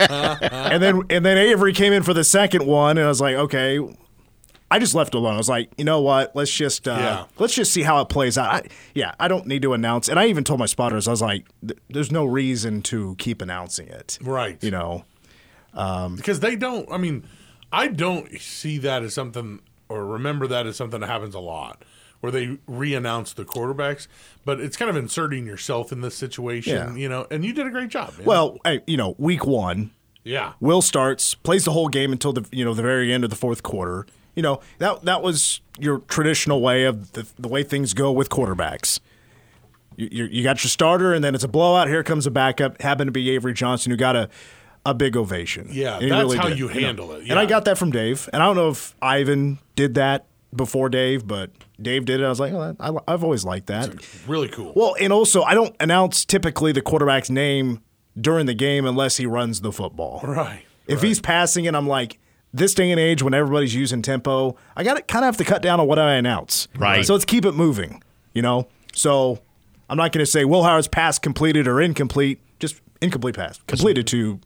And 0.00 0.82
then 0.82 1.02
and 1.10 1.24
then 1.24 1.38
Avery 1.38 1.72
came 1.72 1.92
in 1.92 2.02
for 2.02 2.14
the 2.14 2.24
second 2.24 2.66
one, 2.66 2.98
and 2.98 3.04
I 3.04 3.08
was 3.08 3.20
like, 3.20 3.36
okay. 3.36 3.78
I 4.70 4.78
just 4.78 4.94
left 4.94 5.14
alone. 5.14 5.32
I 5.32 5.38
was 5.38 5.48
like, 5.48 5.70
you 5.78 5.84
know 5.86 6.02
what? 6.02 6.36
Let's 6.36 6.52
just 6.52 6.86
uh, 6.86 6.90
Yeah. 6.98 7.24
let's 7.38 7.54
just 7.54 7.72
see 7.72 7.80
how 7.82 8.02
it 8.02 8.10
plays 8.10 8.36
out. 8.36 8.52
I, 8.52 8.62
yeah, 8.94 9.12
I 9.18 9.26
don't 9.26 9.46
need 9.46 9.62
to 9.62 9.72
announce. 9.72 10.10
And 10.10 10.20
I 10.20 10.26
even 10.26 10.44
told 10.44 10.60
my 10.60 10.66
spotters, 10.66 11.08
I 11.08 11.10
was 11.10 11.22
like, 11.22 11.46
there's 11.88 12.12
no 12.12 12.26
reason 12.26 12.82
to 12.82 13.14
keep 13.18 13.40
announcing 13.40 13.88
it. 13.88 14.18
Right. 14.20 14.62
You 14.62 14.70
know. 14.70 15.04
because 15.72 16.40
they 16.40 16.54
don't. 16.54 16.86
I 16.92 16.98
mean, 16.98 17.26
I 17.72 17.88
don't 17.88 18.38
see 18.42 18.76
that 18.78 19.02
as 19.02 19.14
something 19.14 19.60
or 19.88 20.04
remember 20.04 20.46
that 20.48 20.66
as 20.66 20.76
something 20.76 21.00
that 21.00 21.06
happens 21.06 21.34
a 21.34 21.40
lot, 21.40 21.82
where 22.20 22.32
they 22.32 22.58
re-announce 22.66 23.32
the 23.32 23.44
quarterbacks. 23.44 24.06
But 24.44 24.60
it's 24.60 24.76
kind 24.76 24.90
of 24.90 24.96
inserting 24.96 25.46
yourself 25.46 25.92
in 25.92 26.00
this 26.00 26.14
situation, 26.14 26.74
Yeah. 26.76 26.94
you 26.94 27.08
know. 27.08 27.26
And 27.30 27.44
you 27.44 27.52
did 27.52 27.66
a 27.66 27.70
great 27.70 27.90
job. 27.90 28.16
Man. 28.18 28.26
Well, 28.26 28.58
I, 28.64 28.80
you 28.86 28.96
know, 28.96 29.14
week 29.18 29.46
one, 29.46 29.90
yeah, 30.24 30.52
Will 30.60 30.82
starts, 30.82 31.34
plays 31.34 31.64
the 31.64 31.72
whole 31.72 31.88
game 31.88 32.12
until 32.12 32.32
the 32.32 32.46
you 32.52 32.64
know 32.64 32.74
the 32.74 32.82
very 32.82 33.12
end 33.12 33.24
of 33.24 33.30
the 33.30 33.36
fourth 33.36 33.62
quarter. 33.62 34.06
You 34.34 34.42
know 34.42 34.60
that 34.78 35.02
that 35.02 35.22
was 35.22 35.60
your 35.78 35.98
traditional 36.00 36.60
way 36.60 36.84
of 36.84 37.12
the, 37.12 37.26
the 37.38 37.48
way 37.48 37.62
things 37.62 37.94
go 37.94 38.12
with 38.12 38.28
quarterbacks. 38.30 39.00
You, 39.96 40.08
you, 40.12 40.24
you 40.26 40.42
got 40.44 40.62
your 40.62 40.68
starter, 40.70 41.12
and 41.12 41.24
then 41.24 41.34
it's 41.34 41.42
a 41.44 41.48
blowout. 41.48 41.88
Here 41.88 42.02
comes 42.04 42.26
a 42.26 42.30
backup. 42.30 42.80
Happened 42.80 43.08
to 43.08 43.12
be 43.12 43.30
Avery 43.30 43.52
Johnson, 43.52 43.90
who 43.90 43.96
got 43.96 44.14
a, 44.14 44.28
a 44.86 44.94
big 44.94 45.16
ovation. 45.16 45.68
Yeah, 45.72 45.98
that's 46.00 46.34
how 46.34 46.48
did, 46.48 46.58
you 46.58 46.68
know. 46.68 46.72
handle 46.74 47.12
it, 47.12 47.28
And 47.28 47.36
I 47.38 47.46
got 47.46 47.64
that 47.64 47.78
from 47.78 47.90
Dave. 47.90 48.28
And 48.32 48.40
I 48.42 48.46
don't 48.46 48.54
know 48.56 48.68
if 48.70 48.94
Ivan 49.02 49.58
did 49.74 49.94
that 49.94 50.26
before 50.54 50.88
Dave, 50.88 51.26
but 51.26 51.50
Dave 51.80 52.04
did 52.04 52.20
it. 52.20 52.24
I 52.24 52.28
was 52.28 52.40
like, 52.40 52.52
oh, 52.52 52.76
I, 52.80 52.90
I've 53.12 53.22
always 53.22 53.44
liked 53.44 53.66
that. 53.66 53.94
really 54.26 54.48
cool. 54.48 54.72
Well, 54.74 54.96
and 54.98 55.12
also, 55.12 55.42
I 55.42 55.54
don't 55.54 55.74
announce 55.80 56.24
typically 56.24 56.72
the 56.72 56.82
quarterback's 56.82 57.30
name 57.30 57.82
during 58.20 58.46
the 58.46 58.54
game 58.54 58.86
unless 58.86 59.16
he 59.16 59.26
runs 59.26 59.60
the 59.60 59.72
football. 59.72 60.20
right. 60.24 60.64
If 60.86 61.02
he's 61.02 61.20
passing 61.20 61.66
it, 61.66 61.74
I'm 61.74 61.86
like, 61.86 62.18
this 62.54 62.72
day 62.74 62.90
and 62.90 62.98
age 62.98 63.22
when 63.22 63.34
everybody's 63.34 63.74
using 63.74 64.00
tempo, 64.00 64.56
I 64.74 64.84
got 64.84 64.94
to 64.94 65.02
kind 65.02 65.22
of 65.22 65.26
have 65.26 65.36
to 65.36 65.44
cut 65.44 65.60
down 65.60 65.80
on 65.80 65.86
what 65.86 65.98
I 65.98 66.14
announce. 66.14 66.66
Right. 66.78 67.04
So 67.04 67.12
let's 67.12 67.26
keep 67.26 67.44
it 67.44 67.52
moving, 67.52 68.02
you 68.32 68.40
know? 68.40 68.68
So 68.94 69.40
I'm 69.90 69.98
not 69.98 70.12
going 70.12 70.24
to 70.24 70.30
say 70.30 70.46
Will 70.46 70.62
Howard's 70.62 70.88
pass 70.88 71.18
completed 71.18 71.68
or 71.68 71.80
incomplete, 71.80 72.40
just 72.58 72.80
incomplete 73.02 73.36
pass. 73.36 73.60
Completed 73.66 74.06
to, 74.08 74.40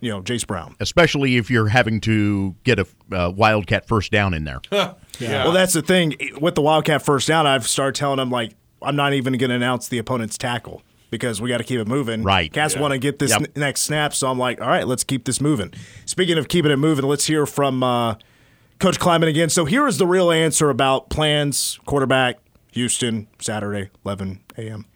you 0.00 0.10
know, 0.10 0.22
Jayce 0.22 0.46
Brown. 0.46 0.76
Especially 0.78 1.36
if 1.36 1.50
you're 1.50 1.68
having 1.68 2.00
to 2.02 2.54
get 2.62 2.78
a 2.78 2.86
uh, 3.12 3.30
Wildcat 3.30 3.88
first 3.88 4.12
down 4.12 4.32
in 4.32 4.44
there. 4.44 4.60
Yeah. 5.20 5.44
Well, 5.44 5.52
that's 5.52 5.72
the 5.74 5.82
thing. 5.82 6.14
With 6.40 6.54
the 6.54 6.62
Wildcat 6.62 7.02
first 7.02 7.28
down, 7.28 7.46
I've 7.46 7.66
started 7.68 7.94
telling 7.94 8.16
them, 8.16 8.30
like, 8.30 8.52
I'm 8.82 8.96
not 8.96 9.12
even 9.12 9.34
going 9.36 9.50
to 9.50 9.56
announce 9.56 9.88
the 9.88 9.98
opponent's 9.98 10.38
tackle 10.38 10.82
because 11.10 11.40
we 11.40 11.48
got 11.48 11.58
to 11.58 11.64
keep 11.64 11.78
it 11.80 11.86
moving. 11.88 12.22
Right. 12.22 12.52
Cats 12.52 12.74
Yeah. 12.74 12.80
want 12.80 12.92
to 12.92 12.98
get 12.98 13.18
this 13.18 13.30
Yep. 13.30 13.40
n- 13.42 13.48
next 13.56 13.82
snap, 13.82 14.14
so 14.14 14.28
I'm 14.30 14.38
like, 14.38 14.60
all 14.60 14.68
right, 14.68 14.86
let's 14.86 15.04
keep 15.04 15.24
this 15.24 15.40
moving. 15.40 15.72
Speaking 16.06 16.38
of 16.38 16.48
keeping 16.48 16.70
it 16.70 16.76
moving, 16.76 17.04
let's 17.04 17.26
hear 17.26 17.44
from 17.46 17.82
uh, 17.82 18.14
Coach 18.78 18.98
Klieman 18.98 19.28
again. 19.28 19.50
So 19.50 19.64
here 19.66 19.86
is 19.86 19.98
the 19.98 20.06
real 20.06 20.30
answer 20.30 20.70
about 20.70 21.10
plans, 21.10 21.78
quarterback, 21.84 22.38
Houston, 22.72 23.26
Saturday, 23.40 23.90
11 24.04 24.40
a.m. 24.56 24.86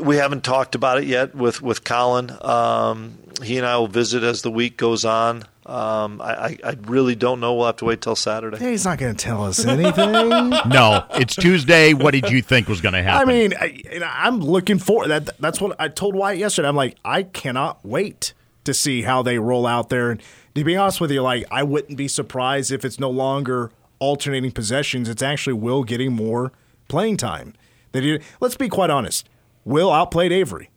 we 0.00 0.16
haven't 0.16 0.44
talked 0.44 0.76
about 0.76 0.98
it 0.98 1.04
yet 1.04 1.34
with 1.34 1.60
with 1.60 1.82
Collin. 1.82 2.30
Um, 2.40 3.18
he 3.42 3.58
and 3.58 3.66
I 3.66 3.76
will 3.78 3.88
visit 3.88 4.22
as 4.22 4.42
the 4.42 4.50
week 4.50 4.76
goes 4.76 5.04
on. 5.04 5.42
Um, 5.68 6.22
I, 6.22 6.32
I, 6.32 6.58
I 6.64 6.76
really 6.86 7.14
don't 7.14 7.40
know. 7.40 7.54
We'll 7.54 7.66
have 7.66 7.76
to 7.76 7.84
wait 7.84 8.00
till 8.00 8.16
Saturday. 8.16 8.56
Hey, 8.56 8.70
he's 8.70 8.86
not 8.86 8.96
going 8.96 9.14
to 9.14 9.22
tell 9.22 9.44
us 9.44 9.66
anything. 9.66 10.12
no, 10.66 11.04
it's 11.10 11.36
Tuesday. 11.36 11.92
What 11.92 12.12
did 12.12 12.30
you 12.30 12.40
think 12.40 12.68
was 12.68 12.80
going 12.80 12.94
to 12.94 13.02
happen? 13.02 13.28
I 13.28 13.30
mean, 13.30 13.52
I, 13.54 13.82
I'm 14.02 14.40
looking 14.40 14.78
for 14.78 15.06
that. 15.06 15.38
That's 15.38 15.60
what 15.60 15.78
I 15.78 15.88
told 15.88 16.14
Wyatt 16.14 16.38
yesterday. 16.38 16.68
I'm 16.68 16.76
like, 16.76 16.96
I 17.04 17.22
cannot 17.22 17.84
wait 17.84 18.32
to 18.64 18.72
see 18.72 19.02
how 19.02 19.22
they 19.22 19.38
roll 19.38 19.66
out 19.66 19.90
there. 19.90 20.10
And 20.10 20.22
to 20.54 20.64
be 20.64 20.74
honest 20.74 21.02
with 21.02 21.10
you, 21.10 21.20
like, 21.20 21.44
I 21.50 21.64
wouldn't 21.64 21.98
be 21.98 22.08
surprised 22.08 22.72
if 22.72 22.82
it's 22.82 22.98
no 22.98 23.10
longer 23.10 23.70
alternating 23.98 24.52
possessions. 24.52 25.06
It's 25.06 25.22
actually 25.22 25.52
Will 25.52 25.84
getting 25.84 26.14
more 26.14 26.50
playing 26.88 27.18
time. 27.18 27.52
That 27.92 28.02
he, 28.02 28.20
let's 28.40 28.56
be 28.56 28.70
quite 28.70 28.88
honest. 28.88 29.28
Will 29.66 29.92
outplayed 29.92 30.32
Avery 30.32 30.70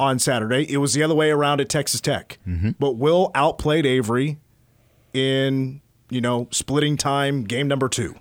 on 0.00 0.18
Saturday. 0.18 0.64
It 0.72 0.78
was 0.78 0.94
the 0.94 1.02
other 1.02 1.14
way 1.14 1.30
around 1.30 1.60
at 1.60 1.68
Texas 1.68 2.00
Tech, 2.00 2.38
but 2.78 2.92
Will 2.96 3.30
outplayed 3.34 3.84
Avery 3.86 4.38
in 5.12 5.80
you 6.10 6.20
know, 6.20 6.48
splitting 6.50 6.96
time, 6.96 7.44
game 7.44 7.68
number 7.68 7.88
two. 7.88 8.16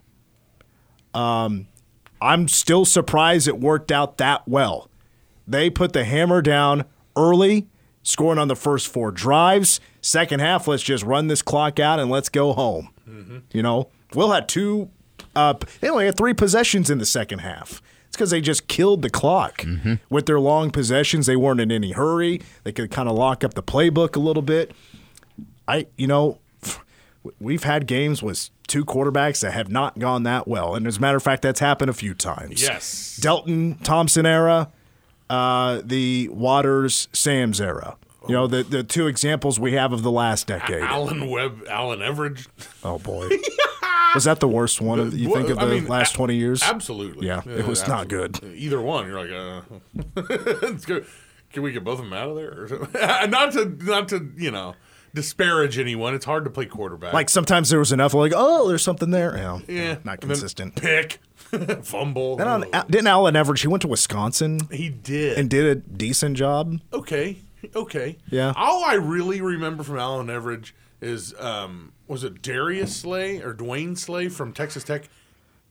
Um, 1.14 1.68
I'm 2.22 2.48
still 2.48 2.86
surprised 2.86 3.48
it 3.48 3.60
worked 3.60 3.92
out 3.92 4.18
that 4.20 4.48
well. 4.48 4.90
They 5.48 5.70
put 5.72 5.94
the 5.94 6.04
hammer 6.06 6.42
down 6.44 6.86
early, 7.16 7.68
scoring 8.04 8.38
on 8.38 8.48
the 8.48 8.56
first 8.56 8.88
four 8.88 9.12
drives. 9.12 9.80
Second 10.02 10.40
half, 10.40 10.68
let's 10.68 10.84
just 10.84 11.04
run 11.04 11.28
this 11.28 11.42
clock 11.42 11.80
out 11.80 12.00
and 12.00 12.12
let's 12.12 12.30
go 12.30 12.54
home. 12.54 12.90
You 13.52 13.64
know, 13.64 13.90
Will 14.14 14.32
had 14.32 14.48
two. 14.48 14.90
Uh, 15.36 15.56
they 15.82 15.90
only 15.90 16.06
had 16.06 16.16
three 16.16 16.36
possessions 16.36 16.92
in 16.92 17.00
the 17.00 17.06
second 17.06 17.40
half. 17.40 17.82
It's 18.10 18.18
because 18.18 18.32
they 18.32 18.42
just 18.42 18.68
killed 18.68 19.04
the 19.04 19.10
clock 19.10 19.64
with 20.10 20.26
their 20.26 20.40
long 20.40 20.72
possessions. 20.72 21.28
They 21.28 21.36
weren't 21.36 21.62
in 21.62 21.72
any 21.72 21.92
hurry. 21.92 22.42
They 22.64 22.72
could 22.72 22.90
kind 22.92 23.08
of 23.08 23.16
lock 23.16 23.44
up 23.44 23.54
the 23.54 23.64
playbook 23.64 24.16
a 24.16 24.20
little 24.20 24.42
bit. 24.42 24.72
I, 25.68 25.86
you 25.96 26.08
know, 26.08 26.40
we've 27.40 27.64
had 27.64 27.86
games 27.86 28.24
with 28.24 28.50
two 28.68 28.84
quarterbacks 28.84 29.42
that 29.42 29.52
have 29.54 29.70
not 29.70 30.00
gone 30.00 30.24
that 30.24 30.48
well, 30.48 30.74
and 30.74 30.88
as 30.88 30.98
a 30.98 31.02
matter 31.02 31.18
of 31.18 31.24
fact, 31.24 31.44
that's 31.44 31.60
happened 31.60 31.90
a 31.90 31.94
few 31.94 32.16
times. 32.16 32.62
Yes. 32.64 33.18
Delton 33.22 33.76
Thompson 33.84 34.26
era, 34.26 34.72
uh, 35.30 35.82
the 35.84 36.30
Waters 36.30 37.08
Sam's 37.14 37.62
era. 37.62 37.96
You 38.28 38.34
know, 38.34 38.48
the 38.48 38.64
the 38.64 38.84
two 38.84 39.08
examples 39.08 39.60
we 39.60 39.74
have 39.74 39.94
of 39.94 40.02
the 40.04 40.12
last 40.12 40.48
decade. 40.48 40.82
Alan 40.84 41.30
Webb, 41.30 41.64
Alan 41.70 42.02
Evridge. 42.02 42.48
Oh 42.84 43.00
boy, 43.00 43.30
was 44.16 44.24
that 44.26 44.40
the 44.40 44.48
worst 44.48 44.82
one 44.82 45.00
of 45.00 45.18
you 45.18 45.34
think 45.34 45.50
of 45.50 45.58
the 45.58 45.66
I 45.66 45.70
mean, 45.70 45.88
last 45.88 46.16
twenty 46.16 46.36
years? 46.36 46.62
Absolutely. 46.64 47.28
Yeah, 47.28 47.42
it 47.46 47.66
was 47.66 47.88
not 47.88 48.08
good. 48.08 48.44
Either 48.44 48.82
one, 48.82 49.08
you're 49.08 49.26
like, 49.26 49.32
uh, 49.32 49.62
it's 50.68 50.86
good. 50.86 51.06
Can 51.52 51.64
we 51.64 51.72
get 51.72 51.84
both 51.84 52.00
of 52.00 52.06
them 52.06 52.14
out 52.14 52.30
of 52.30 52.36
there? 52.36 53.28
Not 53.28 53.54
to, 53.54 53.66
not 53.84 54.10
to, 54.10 54.32
you 54.38 54.52
know, 54.52 54.76
disparage 55.16 55.80
anyone. 55.80 56.14
It's 56.14 56.26
hard 56.26 56.44
to 56.44 56.52
play 56.52 56.68
quarterback. 56.68 57.12
Like 57.12 57.28
sometimes 57.28 57.72
there 57.72 57.80
was 57.80 57.92
enough, 57.92 58.14
like 58.14 58.34
oh, 58.36 58.68
there's 58.68 58.84
something 58.84 59.10
there. 59.10 59.36
Yeah, 59.36 59.60
yeah, 59.68 59.98
not 60.04 60.22
consistent. 60.22 60.76
Pick, 60.76 61.20
fumble. 61.82 62.36
Then 62.36 62.48
on, 62.48 62.66
didn't 62.88 63.08
Alan 63.08 63.36
Everett? 63.36 63.62
He 63.62 63.68
went 63.68 63.82
to 63.82 63.88
Wisconsin 63.88 64.60
he 64.72 64.90
did. 64.90 65.40
and 65.40 65.50
did 65.50 65.66
a 65.66 65.76
decent 65.76 66.38
job. 66.38 66.80
okay, 66.94 67.40
okay. 67.76 68.18
Yeah. 68.30 68.54
All 68.56 68.84
I 68.84 68.94
really 68.96 69.42
remember 69.42 69.84
from 69.84 69.98
Alan 69.98 70.30
Evridge 70.30 70.76
is, 71.02 71.34
um, 71.40 71.94
was 72.08 72.24
it 72.24 72.42
Darius 72.42 72.96
Slay 72.96 73.42
or 73.42 73.54
Dwayne 73.54 73.98
Slay 73.98 74.30
from 74.30 74.54
Texas 74.54 74.84
Tech 74.84 75.10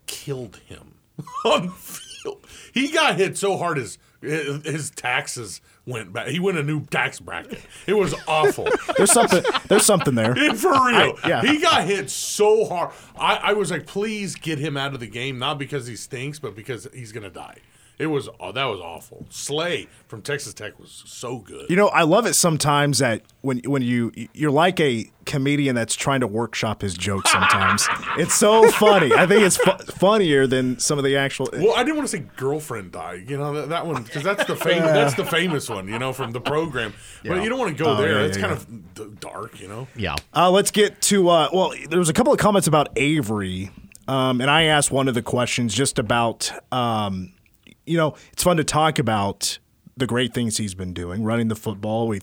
killed 0.07 0.61
him 0.67 0.95
on 1.45 1.71
field. 1.71 2.47
He 2.73 2.89
got 2.91 3.17
hit 3.17 3.37
so 3.39 3.57
hard 3.57 3.77
his 3.79 3.99
his 4.21 4.91
taxes 4.91 5.61
went 5.87 6.13
back. 6.13 6.27
He 6.29 6.41
went 6.41 6.59
a 6.59 6.63
new 6.63 6.85
tax 6.87 7.21
bracket. 7.21 7.61
It 7.87 7.95
was 7.95 8.15
awful. 8.27 8.67
There's 8.97 9.13
something. 9.13 9.45
There's 9.69 9.87
something 9.87 10.15
there. 10.17 10.35
For 10.57 10.73
real. 10.73 11.17
yeah. 11.27 11.41
He 11.43 11.61
got 11.61 11.85
hit 11.87 12.11
so 12.11 12.65
hard. 12.65 12.91
I, 13.17 13.37
I 13.37 13.53
was 13.53 13.71
like, 13.71 13.87
please 13.87 14.35
get 14.35 14.59
him 14.59 14.77
out 14.77 14.93
of 14.93 14.99
the 15.01 15.07
game, 15.07 15.39
not 15.39 15.59
because 15.59 15.87
he 15.87 15.95
stinks, 15.95 16.41
but 16.41 16.57
because 16.57 16.89
he's 16.93 17.13
gonna 17.13 17.31
die. 17.31 17.59
It 17.99 18.07
was 18.07 18.29
oh, 18.39 18.53
that 18.53 18.65
was 18.67 18.79
awful. 18.79 19.27
Slay 19.29 19.89
from 20.07 20.23
Texas 20.23 20.55
Tech 20.55 20.79
was 20.79 21.03
so 21.07 21.39
good. 21.39 21.69
You 21.69 21.75
know, 21.75 21.89
I 21.89 22.03
love 22.03 22.27
it 22.27 22.35
sometimes 22.35 22.99
that 22.99 23.23
when 23.41 23.59
when 23.65 23.83
you 23.83 24.13
you're 24.35 24.53
like 24.53 24.79
a 24.79 25.11
comedian 25.27 25.75
that's 25.75 25.97
trying 25.97 26.21
to 26.21 26.27
workshop 26.29 26.81
his 26.83 26.95
jokes. 26.95 27.31
Sometimes 27.33 27.89
it's 28.17 28.35
so 28.35 28.71
funny. 28.71 29.13
I 29.13 29.27
think 29.27 29.43
it's 29.43 29.57
fu- 29.57 29.93
funnier 29.95 30.47
than 30.47 30.79
some 30.79 30.97
of 30.99 31.05
the 31.05 31.17
actual. 31.17 31.49
Well, 31.53 31.75
I 31.75 31.83
didn't 31.83 31.97
want 31.97 32.09
to 32.09 32.17
say 32.17 32.25
girlfriend 32.37 32.93
die. 32.93 33.25
You 33.27 33.37
know 33.37 33.53
that, 33.55 33.69
that 33.71 33.85
one 33.87 34.05
because 34.05 34.23
that's 34.23 34.45
the 34.45 34.55
famous 34.55 34.85
that's 34.93 35.15
the 35.15 35.25
famous 35.25 35.69
one. 35.69 35.89
You 35.89 35.99
know 35.99 36.13
from 36.13 36.31
the 36.31 36.41
program. 36.41 36.95
But 37.25 37.43
you 37.43 37.49
don't 37.49 37.59
want 37.59 37.77
to 37.77 37.83
go 37.85 37.91
Oh, 37.91 37.97
there. 37.97 38.21
yeah, 38.21 38.27
it's 38.27 38.37
yeah, 38.39 38.43
kind 38.47 38.53
of 38.57 38.95
d- 38.95 39.09
dark. 39.19 39.61
You 39.61 39.67
know. 39.67 39.89
Yeah. 39.97 40.15
Uh, 40.33 40.51
let's 40.53 40.71
get 40.71 41.01
to. 41.03 41.29
Uh, 41.31 41.49
well, 41.53 41.73
there 41.91 41.99
was 41.99 42.09
a 42.09 42.13
couple 42.15 42.33
of 42.33 42.39
comments 42.39 42.69
about 42.69 42.91
Avery, 42.97 43.71
um, 44.07 44.41
and 44.41 44.49
I 44.49 44.65
asked 44.65 44.93
one 44.93 45.09
of 45.09 45.15
the 45.15 45.23
questions 45.23 45.75
just 45.75 45.99
about. 45.99 46.53
Um, 46.73 47.33
you 47.89 47.97
know, 47.97 48.15
it's 48.33 48.43
fun 48.43 48.57
to 48.59 48.65
talk 48.65 48.99
about 48.99 49.59
the 49.97 50.07
great 50.07 50.33
things 50.33 50.57
he's 50.57 50.75
been 50.75 50.93
doing, 50.93 51.25
running 51.25 51.49
the 51.49 51.57
football. 51.57 52.07
We 52.09 52.21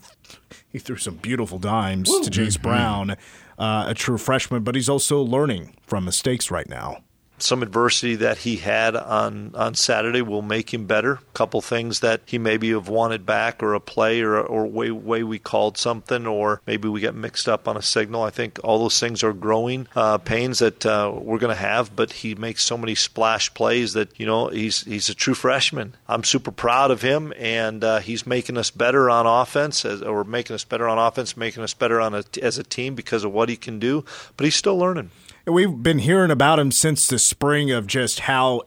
he 0.70 0.80
threw 0.80 0.98
some 0.98 1.16
beautiful 1.18 1.60
dimes 1.60 2.10
to 2.22 2.30
Jayce 2.32 2.62
Brown, 2.62 3.12
uh, 3.58 3.86
a 3.88 3.94
true 3.94 4.18
freshman, 4.18 4.64
but 4.64 4.76
he's 4.76 4.90
also 4.90 5.22
learning 5.22 5.76
from 5.82 6.06
mistakes 6.06 6.50
right 6.52 6.70
now. 6.70 7.04
Some 7.38 7.62
adversity 7.62 8.16
that 8.16 8.40
he 8.40 8.58
had 8.58 8.96
on, 8.96 9.52
on 9.56 9.76
Saturday 9.76 10.22
will 10.22 10.42
make 10.42 10.74
him 10.74 10.86
better. 10.86 11.14
A 11.14 11.34
couple 11.34 11.62
things 11.62 12.00
that 12.00 12.22
he 12.26 12.38
maybe 12.38 12.72
have 12.72 12.88
wanted 12.88 13.26
back, 13.26 13.62
or 13.62 13.74
a 13.74 13.80
play, 13.80 14.22
or 14.22 14.40
or 14.40 14.66
way 14.66 14.92
way 14.92 15.24
we 15.24 15.40
called 15.40 15.78
something, 15.78 16.26
or 16.26 16.62
maybe 16.66 16.88
we 16.88 17.02
got 17.02 17.16
mixed 17.16 17.50
up 17.50 17.68
on 17.68 17.78
a 17.78 17.82
signal. 17.82 18.24
I 18.24 18.30
think 18.30 18.60
all 18.64 18.80
those 18.80 19.00
things 19.00 19.24
are 19.24 19.34
growing 19.34 19.88
uh, 19.96 20.18
pains 20.18 20.60
that 20.60 20.86
uh, 20.86 21.12
we're 21.14 21.40
going 21.40 21.56
to 21.56 21.62
have. 21.62 21.96
But 21.96 22.12
he 22.12 22.36
makes 22.36 22.64
so 22.64 22.78
many 22.78 22.96
splash 22.96 23.54
plays 23.54 23.94
that 23.94 24.18
you 24.20 24.26
know 24.26 24.48
he's 24.48 24.84
he's 24.84 25.10
a 25.10 25.16
true 25.16 25.34
freshman. 25.34 25.96
I'm 26.08 26.24
super 26.24 26.52
proud 26.52 26.92
of 26.92 27.02
him, 27.02 27.34
and 27.38 27.84
uh, 27.84 28.00
he's 28.00 28.26
making 28.26 28.58
us 28.58 28.72
better 28.72 29.10
on 29.10 29.26
offense, 29.26 29.86
as, 29.86 30.02
or 30.02 30.24
making 30.24 30.54
us 30.54 30.64
better 30.64 30.88
on 30.88 30.98
offense, 30.98 31.36
making 31.36 31.64
us 31.64 31.74
better 31.74 32.00
on 32.00 32.16
a, 32.16 32.24
as 32.42 32.58
a 32.58 32.64
team 32.64 32.96
because 32.96 33.24
of 33.24 33.34
what 33.34 33.50
he 33.50 33.58
can 33.58 33.80
do. 33.80 34.06
But 34.38 34.46
he's 34.46 34.56
still 34.56 34.78
learning. 34.78 35.12
We've 35.48 35.84
been 35.84 36.00
hearing 36.00 36.32
about 36.32 36.58
him 36.58 36.72
since 36.72 37.06
the 37.08 37.20
spring 37.20 37.70
of 37.70 37.86
just 37.86 38.22
how 38.22 38.64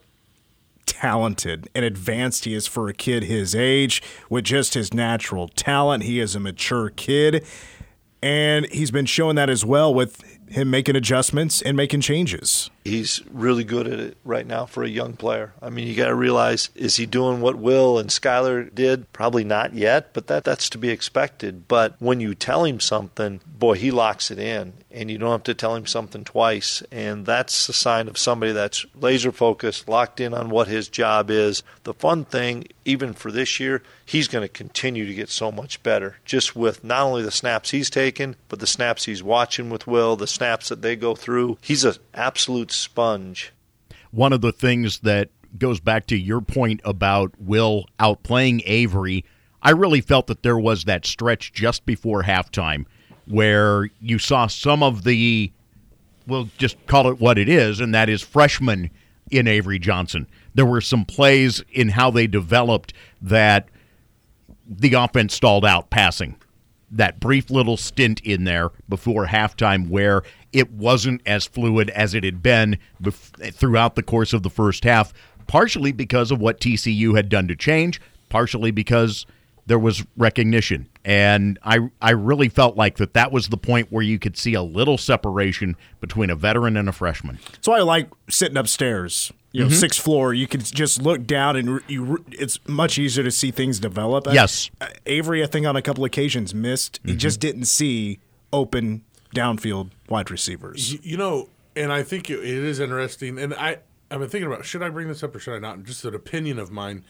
talented 0.86 1.68
and 1.74 1.84
advanced 1.84 2.44
he 2.44 2.54
is 2.54 2.68
for 2.68 2.88
a 2.88 2.94
kid 2.94 3.24
his 3.24 3.52
age 3.52 4.00
with 4.30 4.44
just 4.44 4.74
his 4.74 4.94
natural 4.94 5.48
talent. 5.48 6.04
He 6.04 6.20
is 6.20 6.36
a 6.36 6.40
mature 6.40 6.90
kid, 6.90 7.44
and 8.22 8.64
he's 8.66 8.92
been 8.92 9.06
showing 9.06 9.34
that 9.34 9.50
as 9.50 9.64
well 9.64 9.92
with 9.92 10.22
him 10.48 10.70
making 10.70 10.94
adjustments 10.94 11.60
and 11.62 11.76
making 11.76 12.02
changes. 12.02 12.70
He's 12.88 13.22
really 13.30 13.64
good 13.64 13.86
at 13.86 14.00
it 14.00 14.16
right 14.24 14.46
now 14.46 14.66
for 14.66 14.82
a 14.82 14.88
young 14.88 15.14
player. 15.14 15.52
I 15.62 15.70
mean, 15.70 15.86
you 15.86 15.94
got 15.94 16.08
to 16.08 16.14
realize 16.14 16.70
is 16.74 16.96
he 16.96 17.06
doing 17.06 17.40
what 17.40 17.56
Will 17.56 17.98
and 17.98 18.10
Skylar 18.10 18.74
did? 18.74 19.12
Probably 19.12 19.44
not 19.44 19.74
yet, 19.74 20.12
but 20.12 20.26
that 20.28 20.44
that's 20.44 20.70
to 20.70 20.78
be 20.78 20.90
expected. 20.90 21.68
But 21.68 21.96
when 21.98 22.20
you 22.20 22.34
tell 22.34 22.64
him 22.64 22.80
something, 22.80 23.40
boy, 23.46 23.74
he 23.74 23.90
locks 23.90 24.30
it 24.30 24.38
in, 24.38 24.72
and 24.90 25.10
you 25.10 25.18
don't 25.18 25.30
have 25.30 25.42
to 25.44 25.54
tell 25.54 25.74
him 25.74 25.86
something 25.86 26.24
twice. 26.24 26.82
And 26.90 27.26
that's 27.26 27.68
a 27.68 27.72
sign 27.72 28.08
of 28.08 28.18
somebody 28.18 28.52
that's 28.52 28.86
laser 28.94 29.32
focused, 29.32 29.88
locked 29.88 30.20
in 30.20 30.34
on 30.34 30.50
what 30.50 30.68
his 30.68 30.88
job 30.88 31.30
is. 31.30 31.62
The 31.84 31.94
fun 31.94 32.24
thing, 32.24 32.68
even 32.84 33.12
for 33.12 33.30
this 33.30 33.60
year, 33.60 33.82
he's 34.04 34.28
going 34.28 34.42
to 34.42 34.48
continue 34.48 35.06
to 35.06 35.14
get 35.14 35.28
so 35.28 35.52
much 35.52 35.82
better, 35.82 36.16
just 36.24 36.56
with 36.56 36.82
not 36.82 37.02
only 37.02 37.22
the 37.22 37.30
snaps 37.30 37.70
he's 37.70 37.90
taken, 37.90 38.36
but 38.48 38.60
the 38.60 38.66
snaps 38.66 39.04
he's 39.04 39.22
watching 39.22 39.70
with 39.70 39.86
Will, 39.86 40.16
the 40.16 40.26
snaps 40.26 40.68
that 40.68 40.82
they 40.82 40.96
go 40.96 41.14
through. 41.14 41.58
He's 41.60 41.84
an 41.84 41.94
absolute 42.14 42.72
sponge. 42.78 43.52
one 44.10 44.32
of 44.32 44.40
the 44.40 44.52
things 44.52 45.00
that 45.00 45.28
goes 45.58 45.80
back 45.80 46.06
to 46.06 46.16
your 46.16 46.40
point 46.40 46.80
about 46.84 47.32
Will 47.38 47.86
outplaying 47.98 48.62
Avery, 48.64 49.24
I 49.62 49.70
really 49.70 50.00
felt 50.00 50.26
that 50.28 50.42
there 50.42 50.58
was 50.58 50.84
that 50.84 51.06
stretch 51.06 51.52
just 51.52 51.84
before 51.86 52.22
halftime 52.22 52.84
where 53.26 53.88
you 54.00 54.18
saw 54.18 54.46
some 54.46 54.82
of 54.82 55.04
the, 55.04 55.52
we'll 56.26 56.48
just 56.58 56.76
call 56.86 57.10
it 57.10 57.20
what 57.20 57.38
it 57.38 57.48
is, 57.48 57.80
and 57.80 57.94
that 57.94 58.08
is 58.08 58.22
freshman 58.22 58.90
in 59.30 59.46
Avery 59.46 59.78
Johnson. 59.78 60.26
There 60.54 60.66
were 60.66 60.80
some 60.80 61.04
plays 61.04 61.62
in 61.70 61.90
how 61.90 62.10
they 62.10 62.26
developed 62.26 62.94
that 63.20 63.68
the 64.66 64.94
offense 64.94 65.34
stalled 65.34 65.64
out 65.64 65.90
passing. 65.90 66.36
That 66.90 67.20
brief 67.20 67.50
little 67.50 67.76
stint 67.76 68.20
in 68.20 68.44
there 68.44 68.70
before 68.88 69.26
halftime 69.26 69.88
where 69.88 70.22
it 70.52 70.70
wasn't 70.72 71.20
as 71.26 71.46
fluid 71.46 71.90
as 71.90 72.14
it 72.14 72.24
had 72.24 72.42
been 72.42 72.78
bef- 73.02 73.54
throughout 73.54 73.94
the 73.94 74.02
course 74.02 74.32
of 74.32 74.42
the 74.42 74.50
first 74.50 74.84
half, 74.84 75.12
partially 75.46 75.92
because 75.92 76.30
of 76.30 76.40
what 76.40 76.60
TCU 76.60 77.14
had 77.14 77.28
done 77.28 77.46
to 77.48 77.56
change, 77.56 78.00
partially 78.30 78.70
because 78.70 79.26
there 79.66 79.78
was 79.78 80.04
recognition. 80.16 80.88
And 81.04 81.58
I 81.62 81.90
I 82.00 82.10
really 82.10 82.48
felt 82.48 82.76
like 82.76 82.96
that 82.96 83.12
that 83.14 83.32
was 83.32 83.48
the 83.48 83.56
point 83.56 83.92
where 83.92 84.02
you 84.02 84.18
could 84.18 84.36
see 84.36 84.54
a 84.54 84.62
little 84.62 84.98
separation 84.98 85.76
between 86.00 86.30
a 86.30 86.34
veteran 86.34 86.76
and 86.76 86.88
a 86.88 86.92
freshman. 86.92 87.38
So 87.60 87.72
I 87.72 87.80
like 87.80 88.08
sitting 88.28 88.56
upstairs, 88.56 89.30
you 89.52 89.64
know, 89.64 89.70
sixth 89.70 90.00
floor. 90.00 90.34
You 90.34 90.46
can 90.46 90.60
just 90.60 91.00
look 91.02 91.26
down, 91.26 91.56
and 91.56 91.74
re- 91.76 91.80
you 91.88 92.04
re- 92.04 92.22
it's 92.32 92.58
much 92.68 92.98
easier 92.98 93.24
to 93.24 93.30
see 93.30 93.50
things 93.50 93.78
develop. 93.80 94.26
Yes. 94.30 94.70
uh, 94.80 94.88
Avery, 95.06 95.42
I 95.42 95.46
think 95.46 95.66
on 95.66 95.76
a 95.76 95.82
couple 95.82 96.04
occasions 96.04 96.54
missed. 96.54 97.00
He 97.04 97.16
just 97.16 97.40
didn't 97.40 97.64
see 97.64 98.18
open 98.52 99.04
downfield 99.34 99.90
wide 100.08 100.30
receivers. 100.30 100.92
Y- 100.94 101.00
You 101.02 101.16
know, 101.16 101.48
and 101.76 101.92
I 101.92 102.02
think 102.02 102.28
it, 102.30 102.40
it 102.40 102.44
is 102.64 102.80
interesting. 102.80 103.38
And 103.38 103.54
I, 103.54 103.78
I've 104.10 104.20
been 104.20 104.28
thinking 104.28 104.46
about 104.50 104.64
should 104.64 104.82
I 104.82 104.88
bring 104.88 105.08
this 105.08 105.22
up 105.22 105.34
or 105.34 105.38
should 105.38 105.54
I 105.54 105.58
not? 105.58 105.84
Just 105.84 106.04
an 106.04 106.14
opinion 106.14 106.58
of 106.58 106.70
mine. 106.70 107.04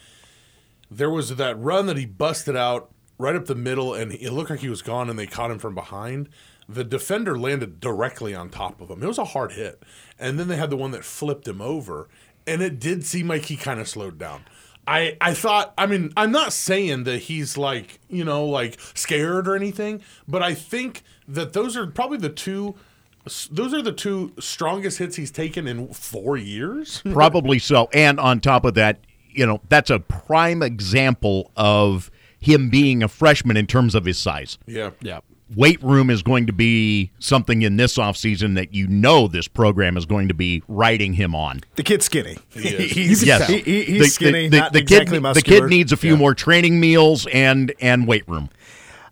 There 0.90 1.11
was 1.11 1.37
that 1.37 1.59
run 1.59 1.87
that 1.87 1.97
he 1.97 2.07
busted 2.07 2.57
out 2.57 2.90
right 3.18 3.35
up 3.37 3.47
the 3.47 3.54
middle, 3.54 3.95
and 3.95 4.12
it 4.12 4.33
looked 4.33 4.50
like 4.50 4.61
he 4.61 4.68
was 4.68 4.80
gone, 4.83 5.11
and 5.11 5.18
they 5.18 5.26
caught 5.26 5.50
him 5.50 5.59
from 5.59 5.75
behind. 5.75 6.28
The 6.68 6.85
defender 6.85 7.38
landed 7.38 7.80
directly 7.80 8.35
on 8.35 8.49
top 8.50 8.80
of 8.80 8.90
him. 8.90 9.02
It 9.02 9.07
was 9.07 9.18
a 9.18 9.25
hard 9.25 9.52
hit, 9.52 9.83
and 10.18 10.38
then 10.38 10.49
they 10.49 10.57
had 10.57 10.71
the 10.71 10.76
one 10.76 10.90
that 10.92 11.04
flipped 11.04 11.49
him 11.49 11.61
over, 11.61 12.09
and 12.48 12.62
it 12.62 12.80
did 12.80 13.04
seem 13.04 13.28
like 13.28 13.44
he 13.44 13.56
kind 13.56 13.78
of 13.78 13.88
slowed 13.88 14.18
down. 14.18 14.44
I, 14.86 15.18
I 15.20 15.34
thought 15.34 15.74
I 15.76 15.86
mean 15.86 16.12
I'm 16.16 16.32
not 16.32 16.52
saying 16.52 17.04
that 17.04 17.18
he's 17.18 17.58
like 17.58 18.00
you 18.08 18.24
know 18.24 18.46
like 18.46 18.78
scared 18.94 19.46
or 19.46 19.54
anything, 19.54 20.02
but 20.26 20.42
I 20.42 20.54
think 20.54 21.02
that 21.28 21.52
those 21.52 21.76
are 21.76 21.86
probably 21.86 22.18
the 22.18 22.30
two 22.30 22.74
those 23.50 23.74
are 23.74 23.82
the 23.82 23.92
two 23.92 24.32
strongest 24.38 24.98
hits 24.98 25.16
he's 25.16 25.30
taken 25.30 25.66
in 25.66 25.92
four 25.92 26.36
years. 26.38 27.02
Probably 27.12 27.58
so. 27.58 27.90
And 27.92 28.18
on 28.18 28.40
top 28.40 28.64
of 28.64 28.74
that, 28.74 29.00
you 29.30 29.44
know, 29.44 29.60
that's 29.68 29.90
a 29.90 29.98
prime 29.98 30.62
example 30.62 31.50
of 31.54 32.10
him 32.40 32.70
being 32.70 33.02
a 33.02 33.08
freshman 33.08 33.56
in 33.56 33.66
terms 33.66 33.94
of 33.94 34.04
his 34.04 34.18
size. 34.18 34.58
yeah, 34.66 34.90
Yeah. 35.02 35.20
Weight 35.56 35.82
room 35.82 36.10
is 36.10 36.22
going 36.22 36.46
to 36.46 36.52
be 36.52 37.10
something 37.18 37.62
in 37.62 37.76
this 37.78 37.96
offseason 37.96 38.54
that 38.56 38.74
you 38.74 38.86
know 38.86 39.28
this 39.28 39.48
program 39.48 39.96
is 39.96 40.04
going 40.04 40.28
to 40.28 40.34
be 40.34 40.62
riding 40.68 41.14
him 41.14 41.34
on. 41.34 41.62
The 41.76 41.82
kid's 41.82 42.04
skinny. 42.04 42.36
He 42.50 42.60
he's, 42.88 43.24
Yes. 43.24 43.46
he- 43.48 43.60
he- 43.62 43.84
he's 43.84 44.02
The- 44.02 44.08
skinny, 44.10 44.48
The, 44.48 44.58
not 44.58 44.72
the 44.74 44.80
exactly 44.80 45.18
kid, 45.20 45.34
the 45.34 45.42
kid 45.42 45.64
needs 45.64 45.90
a 45.92 45.96
few 45.96 46.16
more 46.18 46.34
training 46.34 46.78
meals 46.80 47.26
and 47.32 47.72
and 47.80 48.06
weight 48.06 48.28
room. 48.28 48.50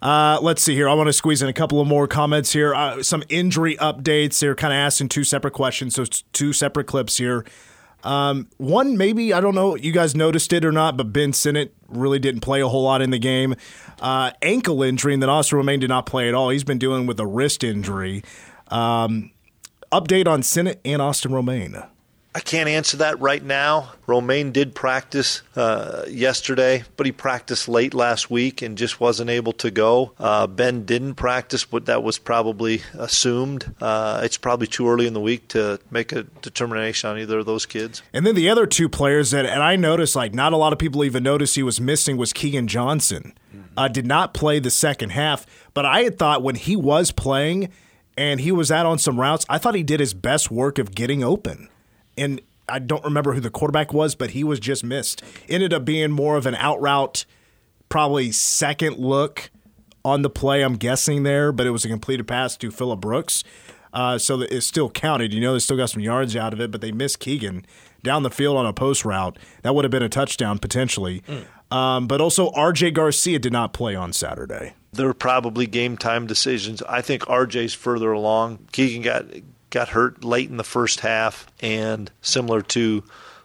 Uh, 0.02 0.38
let's 0.42 0.60
see 0.62 0.74
here. 0.74 0.88
I 0.90 0.94
want 0.94 1.06
to 1.08 1.12
squeeze 1.14 1.40
in 1.40 1.48
a 1.48 1.54
couple 1.54 1.80
of 1.80 1.88
more 1.88 2.06
comments 2.06 2.52
here. 2.52 2.74
Uh, 2.74 3.02
some 3.02 3.22
injury 3.30 3.76
updates. 3.78 4.38
They're 4.38 4.54
kind 4.54 4.74
of 4.74 4.76
asking 4.76 5.08
two 5.08 5.24
separate 5.24 5.52
questions, 5.54 5.94
so 5.94 6.02
it's 6.02 6.22
two 6.32 6.52
separate 6.52 6.86
clips 6.86 7.16
here. 7.16 7.46
Um, 8.06 8.48
one, 8.56 8.96
maybe, 8.96 9.32
I 9.32 9.40
don't 9.40 9.56
know, 9.56 9.74
you 9.74 9.90
guys 9.90 10.14
noticed 10.14 10.52
it 10.52 10.64
or 10.64 10.70
not, 10.70 10.96
but 10.96 11.12
Ben 11.12 11.32
Sinnott 11.32 11.74
really 11.88 12.20
didn't 12.20 12.40
play 12.40 12.60
a 12.60 12.68
whole 12.68 12.84
lot 12.84 13.02
in 13.02 13.10
the 13.10 13.18
game. 13.18 13.56
Uh, 14.00 14.30
ankle 14.42 14.82
injury, 14.84 15.12
and 15.12 15.20
then 15.20 15.28
Austin 15.28 15.58
Romaine 15.58 15.80
did 15.80 15.88
not 15.88 16.06
play 16.06 16.28
at 16.28 16.34
all. 16.34 16.50
He's 16.50 16.62
been 16.62 16.78
dealing 16.78 17.06
with 17.06 17.18
a 17.18 17.26
wrist 17.26 17.64
injury. 17.64 18.22
Um, 18.68 19.32
update 19.90 20.28
on 20.28 20.44
Sinnott 20.44 20.80
and 20.84 21.02
Austin 21.02 21.32
Romaine. 21.32 21.82
I 22.36 22.40
can't 22.40 22.68
answer 22.68 22.98
that 22.98 23.18
right 23.18 23.42
now. 23.42 23.92
Romaine 24.06 24.52
did 24.52 24.74
practice 24.74 25.40
uh, 25.56 26.04
yesterday, 26.06 26.84
but 26.98 27.06
he 27.06 27.12
practiced 27.12 27.66
late 27.66 27.94
last 27.94 28.30
week 28.30 28.60
and 28.60 28.76
just 28.76 29.00
wasn't 29.00 29.30
able 29.30 29.54
to 29.54 29.70
go. 29.70 30.12
Uh, 30.18 30.46
ben 30.46 30.84
didn't 30.84 31.14
practice, 31.14 31.64
but 31.64 31.86
that 31.86 32.02
was 32.02 32.18
probably 32.18 32.82
assumed. 32.92 33.74
Uh, 33.80 34.20
it's 34.22 34.36
probably 34.36 34.66
too 34.66 34.86
early 34.86 35.06
in 35.06 35.14
the 35.14 35.20
week 35.20 35.48
to 35.48 35.80
make 35.90 36.12
a 36.12 36.24
determination 36.42 37.08
on 37.08 37.18
either 37.18 37.38
of 37.38 37.46
those 37.46 37.64
kids. 37.64 38.02
And 38.12 38.26
then 38.26 38.34
the 38.34 38.50
other 38.50 38.66
two 38.66 38.90
players 38.90 39.30
that, 39.30 39.46
and 39.46 39.62
I 39.62 39.76
noticed, 39.76 40.14
like 40.14 40.34
not 40.34 40.52
a 40.52 40.58
lot 40.58 40.74
of 40.74 40.78
people 40.78 41.04
even 41.04 41.22
noticed 41.22 41.54
he 41.54 41.62
was 41.62 41.80
missing 41.80 42.18
was 42.18 42.34
Keagan 42.34 42.66
Johnson. 42.66 43.32
Uh, 43.78 43.88
did 43.88 44.04
not 44.04 44.34
play 44.34 44.58
the 44.58 44.70
second 44.70 45.08
half, 45.08 45.46
but 45.72 45.86
I 45.86 46.02
had 46.02 46.18
thought 46.18 46.42
when 46.42 46.56
he 46.56 46.76
was 46.76 47.12
playing 47.12 47.72
and 48.18 48.40
he 48.40 48.52
was 48.52 48.70
out 48.70 48.84
on 48.84 48.98
some 48.98 49.18
routes, 49.18 49.46
I 49.48 49.56
thought 49.56 49.74
he 49.74 49.82
did 49.82 50.00
his 50.00 50.12
best 50.12 50.50
work 50.50 50.78
of 50.78 50.94
getting 50.94 51.24
open. 51.24 51.70
And 52.16 52.40
I 52.68 52.78
don't 52.78 53.04
remember 53.04 53.32
who 53.32 53.40
the 53.40 53.50
quarterback 53.50 53.92
was, 53.92 54.14
but 54.14 54.30
he 54.30 54.44
was 54.44 54.58
just 54.58 54.84
missed. 54.84 55.22
Ended 55.48 55.72
up 55.72 55.84
being 55.84 56.10
more 56.10 56.36
of 56.36 56.46
an 56.46 56.54
out 56.56 56.80
route, 56.80 57.24
probably 57.88 58.32
second 58.32 58.98
look 58.98 59.50
on 60.04 60.22
the 60.22 60.30
play, 60.30 60.62
I'm 60.62 60.76
guessing 60.76 61.24
there, 61.24 61.52
but 61.52 61.66
it 61.66 61.70
was 61.70 61.84
a 61.84 61.88
completed 61.88 62.28
pass 62.28 62.56
to 62.58 62.70
Phillip 62.70 63.00
Brooks. 63.00 63.42
Uh, 63.92 64.18
so 64.18 64.40
it 64.42 64.60
still 64.60 64.90
counted. 64.90 65.32
You 65.32 65.40
know, 65.40 65.54
they 65.54 65.58
still 65.58 65.76
got 65.76 65.90
some 65.90 66.02
yards 66.02 66.36
out 66.36 66.52
of 66.52 66.60
it, 66.60 66.70
but 66.70 66.80
they 66.80 66.92
missed 66.92 67.18
Keagan 67.18 67.64
down 68.02 68.22
the 68.22 68.30
field 68.30 68.56
on 68.56 68.66
a 68.66 68.72
post 68.72 69.04
route. 69.04 69.38
That 69.62 69.74
would 69.74 69.84
have 69.84 69.90
been 69.90 70.02
a 70.02 70.08
touchdown 70.08 70.58
potentially. 70.58 71.22
Um, 71.70 72.06
but 72.06 72.20
also, 72.20 72.50
RJ 72.50 72.94
Garcia 72.94 73.38
did 73.38 73.52
not 73.52 73.72
play 73.72 73.96
on 73.96 74.12
Saturday. 74.12 74.74
They're 74.92 75.14
probably 75.14 75.66
game 75.66 75.96
time 75.96 76.26
decisions. 76.26 76.82
I 76.82 77.00
think 77.00 77.22
RJ's 77.22 77.74
further 77.74 78.12
along. 78.12 78.68
Keagan 78.72 79.02
got 79.02 79.24
got 79.76 79.90
hurt 79.90 80.24
late 80.24 80.48
in 80.48 80.56
the 80.56 80.64
first 80.64 81.00
half, 81.00 81.46
and 81.60 82.10
similar 82.22 82.62
to 82.62 83.04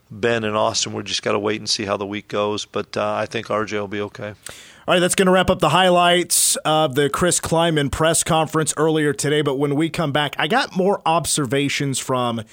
Ben 0.10 0.46
and 0.46 0.56
Austin, 0.56 0.94
we're 0.94 1.02
just 1.02 1.24
got 1.24 1.34
to 1.34 1.40
wait 1.40 1.60
and 1.60 1.70
see 1.70 1.84
how 1.84 1.98
the 1.98 2.06
week 2.06 2.30
goes. 2.30 2.66
But 2.66 2.96
uh, 2.96 3.16
I 3.16 3.26
think 3.26 3.48
RJ 3.48 3.74
will 3.74 3.90
be 3.90 4.00
okay. 4.00 4.30
All 4.30 4.94
right, 4.94 5.00
that's 5.00 5.14
going 5.14 5.26
to 5.26 5.32
wrap 5.34 5.50
up 5.50 5.60
the 5.60 5.70
highlights 5.70 6.56
of 6.64 6.96
the 6.96 7.10
Chris 7.10 7.42
Klieman 7.42 7.92
press 7.92 8.24
conference 8.24 8.74
earlier 8.78 9.12
today. 9.12 9.42
But 9.42 9.56
when 9.56 9.76
we 9.76 9.90
come 9.90 10.14
back, 10.14 10.36
I 10.40 10.48
got 10.48 10.78
more 10.78 11.02
observations 11.06 12.00
from 12.00 12.44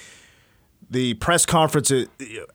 the 0.89 1.13
press 1.13 1.45
conference 1.45 1.89
uh, 1.89 2.05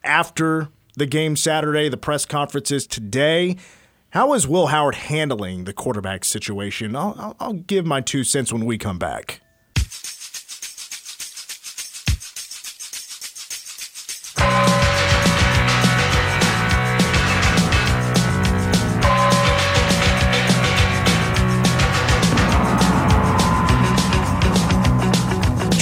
after 0.03 0.69
the 0.95 1.07
game 1.07 1.35
Saturday, 1.35 1.89
the 1.89 1.97
press 1.97 2.25
conferences 2.25 2.85
today. 2.85 3.57
How 4.11 4.31
is 4.35 4.47
Will 4.47 4.67
Howard 4.67 4.95
handling 4.95 5.63
the 5.63 5.73
quarterback 5.73 6.23
situation? 6.23 6.95
I'll, 6.95 7.15
I'll, 7.17 7.35
I'll 7.39 7.53
give 7.53 7.83
my 7.83 7.99
two 7.99 8.23
cents 8.23 8.53
when 8.53 8.65
we 8.65 8.77
come 8.77 8.99
back. 8.99 9.41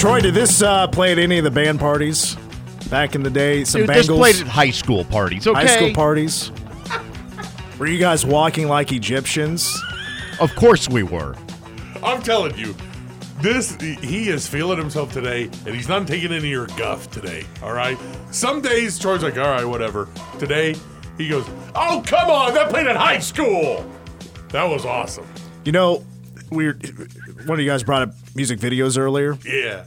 Troy, 0.04 0.20
did 0.20 0.34
this 0.34 0.60
uh, 0.60 0.86
play 0.86 1.12
at 1.12 1.18
any 1.18 1.38
of 1.38 1.44
the 1.44 1.50
band 1.50 1.80
parties 1.80 2.36
back 2.90 3.14
in 3.14 3.22
the 3.22 3.30
day? 3.30 3.64
Some 3.64 3.80
Dude, 3.80 3.88
Bangles 3.88 4.06
this 4.06 4.18
played 4.18 4.36
at 4.36 4.46
high 4.46 4.70
school 4.70 5.02
parties. 5.02 5.46
Okay, 5.46 5.58
high 5.58 5.66
school 5.66 5.94
parties. 5.94 6.52
Were 7.78 7.86
you 7.86 7.98
guys 7.98 8.26
walking 8.26 8.68
like 8.68 8.92
Egyptians? 8.92 9.82
Of 10.40 10.54
course 10.56 10.90
we 10.90 11.04
were. 11.04 11.34
I'm 12.02 12.20
telling 12.20 12.54
you, 12.58 12.74
this 13.40 13.76
he 13.80 14.28
is 14.28 14.46
feeling 14.46 14.76
himself 14.76 15.10
today, 15.10 15.44
and 15.44 15.74
he's 15.74 15.88
not 15.88 16.06
taking 16.06 16.32
any 16.32 16.36
of 16.36 16.44
your 16.44 16.66
guff 16.76 17.10
today. 17.10 17.46
All 17.62 17.72
right. 17.72 17.96
Some 18.30 18.60
days 18.60 18.98
Troy's 18.98 19.22
like, 19.22 19.38
all 19.38 19.48
right, 19.48 19.64
whatever. 19.64 20.10
Today 20.38 20.76
he 21.16 21.30
goes, 21.30 21.46
oh 21.74 22.02
come 22.04 22.28
on, 22.28 22.52
that 22.52 22.68
played 22.68 22.88
at 22.88 22.96
high 22.96 23.20
school. 23.20 23.90
That 24.50 24.64
was 24.64 24.84
awesome. 24.84 25.26
You 25.64 25.72
know, 25.72 26.04
we 26.50 26.66
were, 26.66 26.76
one 27.46 27.58
of 27.58 27.64
you 27.64 27.70
guys 27.70 27.82
brought 27.82 28.02
up 28.02 28.14
music 28.34 28.58
videos 28.58 28.98
earlier. 28.98 29.38
Yeah. 29.44 29.84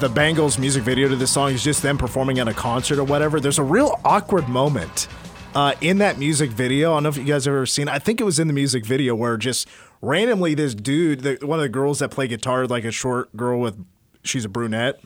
The 0.00 0.08
Bangles 0.08 0.58
music 0.58 0.82
video 0.82 1.08
to 1.08 1.16
this 1.16 1.30
song 1.30 1.52
is 1.52 1.64
just 1.64 1.82
them 1.82 1.96
performing 1.96 2.38
at 2.38 2.48
a 2.48 2.54
concert 2.54 2.98
or 2.98 3.04
whatever. 3.04 3.40
There's 3.40 3.58
a 3.58 3.62
real 3.62 3.98
awkward 4.04 4.48
moment 4.48 5.08
uh, 5.54 5.74
in 5.80 5.98
that 5.98 6.18
music 6.18 6.50
video. 6.50 6.92
I 6.92 6.96
don't 6.96 7.02
know 7.04 7.08
if 7.08 7.16
you 7.16 7.24
guys 7.24 7.46
have 7.46 7.54
ever 7.54 7.66
seen. 7.66 7.88
I 7.88 7.98
think 7.98 8.20
it 8.20 8.24
was 8.24 8.38
in 8.38 8.46
the 8.46 8.52
music 8.52 8.84
video 8.84 9.14
where 9.14 9.36
just 9.36 9.68
randomly 10.02 10.54
this 10.54 10.74
dude, 10.74 11.20
the, 11.20 11.38
one 11.42 11.58
of 11.58 11.62
the 11.62 11.68
girls 11.68 12.00
that 12.00 12.10
play 12.10 12.28
guitar, 12.28 12.66
like 12.66 12.84
a 12.84 12.90
short 12.90 13.34
girl 13.36 13.60
with, 13.60 13.82
she's 14.24 14.44
a 14.44 14.48
brunette, 14.48 15.00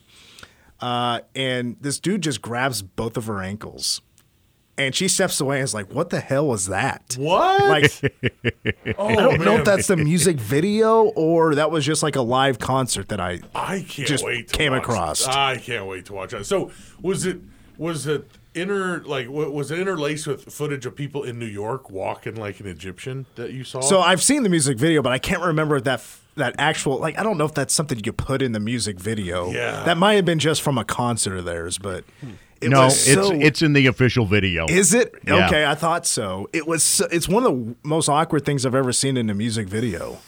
uh, 0.80 1.20
and 1.34 1.76
this 1.80 2.00
dude 2.00 2.22
just 2.22 2.42
grabs 2.42 2.82
both 2.82 3.16
of 3.16 3.26
her 3.26 3.42
ankles. 3.42 4.00
And 4.78 4.94
she 4.94 5.08
steps 5.08 5.40
away 5.40 5.56
and 5.56 5.64
is 5.64 5.72
like, 5.72 5.92
"What 5.92 6.10
the 6.10 6.20
hell 6.20 6.46
was 6.46 6.66
that?" 6.66 7.16
What? 7.18 7.66
Like, 7.66 8.14
oh, 8.98 9.08
I 9.08 9.14
don't 9.14 9.40
know 9.42 9.56
if 9.56 9.64
that's 9.64 9.86
the 9.86 9.96
music 9.96 10.36
video 10.36 11.04
or 11.16 11.54
that 11.54 11.70
was 11.70 11.84
just 11.84 12.02
like 12.02 12.16
a 12.16 12.22
live 12.22 12.58
concert 12.58 13.08
that 13.08 13.20
I. 13.20 13.40
I 13.54 13.84
can't 13.88 14.08
just 14.08 14.24
wait 14.24 14.48
to 14.48 14.54
came 14.54 14.72
watch 14.72 14.82
across. 14.82 15.26
I 15.26 15.56
can't 15.56 15.86
wait 15.86 16.04
to 16.06 16.12
watch 16.12 16.32
that. 16.32 16.44
So 16.44 16.70
was 17.00 17.24
it 17.24 17.40
was 17.78 18.06
it 18.06 18.28
inter 18.54 19.02
like 19.04 19.28
was 19.28 19.70
it 19.70 19.78
interlaced 19.78 20.26
with 20.26 20.52
footage 20.52 20.86
of 20.86 20.96
people 20.96 21.22
in 21.22 21.38
New 21.38 21.46
York 21.46 21.90
walking 21.90 22.34
like 22.36 22.60
an 22.60 22.66
Egyptian 22.66 23.26
that 23.36 23.52
you 23.52 23.64
saw? 23.64 23.80
So 23.80 24.00
I've 24.00 24.22
seen 24.22 24.42
the 24.42 24.48
music 24.48 24.78
video, 24.78 25.02
but 25.02 25.12
I 25.12 25.18
can't 25.18 25.42
remember 25.42 25.76
if 25.76 25.84
that 25.84 26.02
that 26.36 26.54
actual 26.58 26.98
like 26.98 27.18
I 27.18 27.22
don't 27.22 27.38
know 27.38 27.44
if 27.44 27.54
that's 27.54 27.74
something 27.74 27.96
you 27.96 28.02
could 28.02 28.18
put 28.18 28.42
in 28.42 28.52
the 28.52 28.60
music 28.60 28.98
video. 28.98 29.50
Yeah. 29.50 29.84
that 29.84 29.96
might 29.96 30.14
have 30.14 30.24
been 30.24 30.38
just 30.38 30.62
from 30.62 30.78
a 30.78 30.84
concert 30.84 31.36
of 31.36 31.44
theirs, 31.44 31.78
but 31.78 32.04
hmm. 32.20 32.32
It 32.66 32.70
no, 32.70 32.84
was 32.84 33.08
it's 33.08 33.14
so- 33.28 33.32
it's 33.32 33.62
in 33.62 33.72
the 33.72 33.86
official 33.86 34.26
video. 34.26 34.66
Is 34.68 34.92
it 34.94 35.14
Yeah. 35.26 35.46
okay? 35.46 35.64
I 35.64 35.74
thought 35.74 36.06
so. 36.06 36.48
It 36.52 36.66
was. 36.66 36.82
so- 36.82 37.08
It's 37.10 37.28
one 37.28 37.44
of 37.44 37.52
the 37.52 37.74
most 37.82 38.08
awkward 38.08 38.44
things 38.44 38.66
I've 38.66 38.74
ever 38.74 38.92
seen 38.92 39.16
in 39.16 39.30
a 39.30 39.34
music 39.34 39.68
video. 39.68 40.18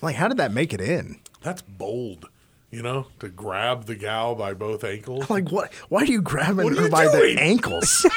Like, 0.00 0.16
how 0.16 0.28
did 0.28 0.36
that 0.38 0.52
make 0.52 0.72
it 0.72 0.80
in? 0.80 1.18
that's 1.42 1.62
bold, 1.62 2.28
you 2.70 2.82
know, 2.82 3.06
to 3.20 3.28
grab 3.28 3.84
the 3.86 3.94
gal 3.94 4.34
by 4.34 4.54
both 4.54 4.82
ankles. 4.84 5.28
Like, 5.30 5.50
what? 5.52 5.72
Why 5.88 6.04
do 6.04 6.12
you 6.12 6.20
grab 6.22 6.58
are 6.58 6.62
her 6.68 6.84
you 6.84 6.88
by 6.90 7.04
doing? 7.10 7.36
the 7.36 7.42
ankles? 7.42 8.06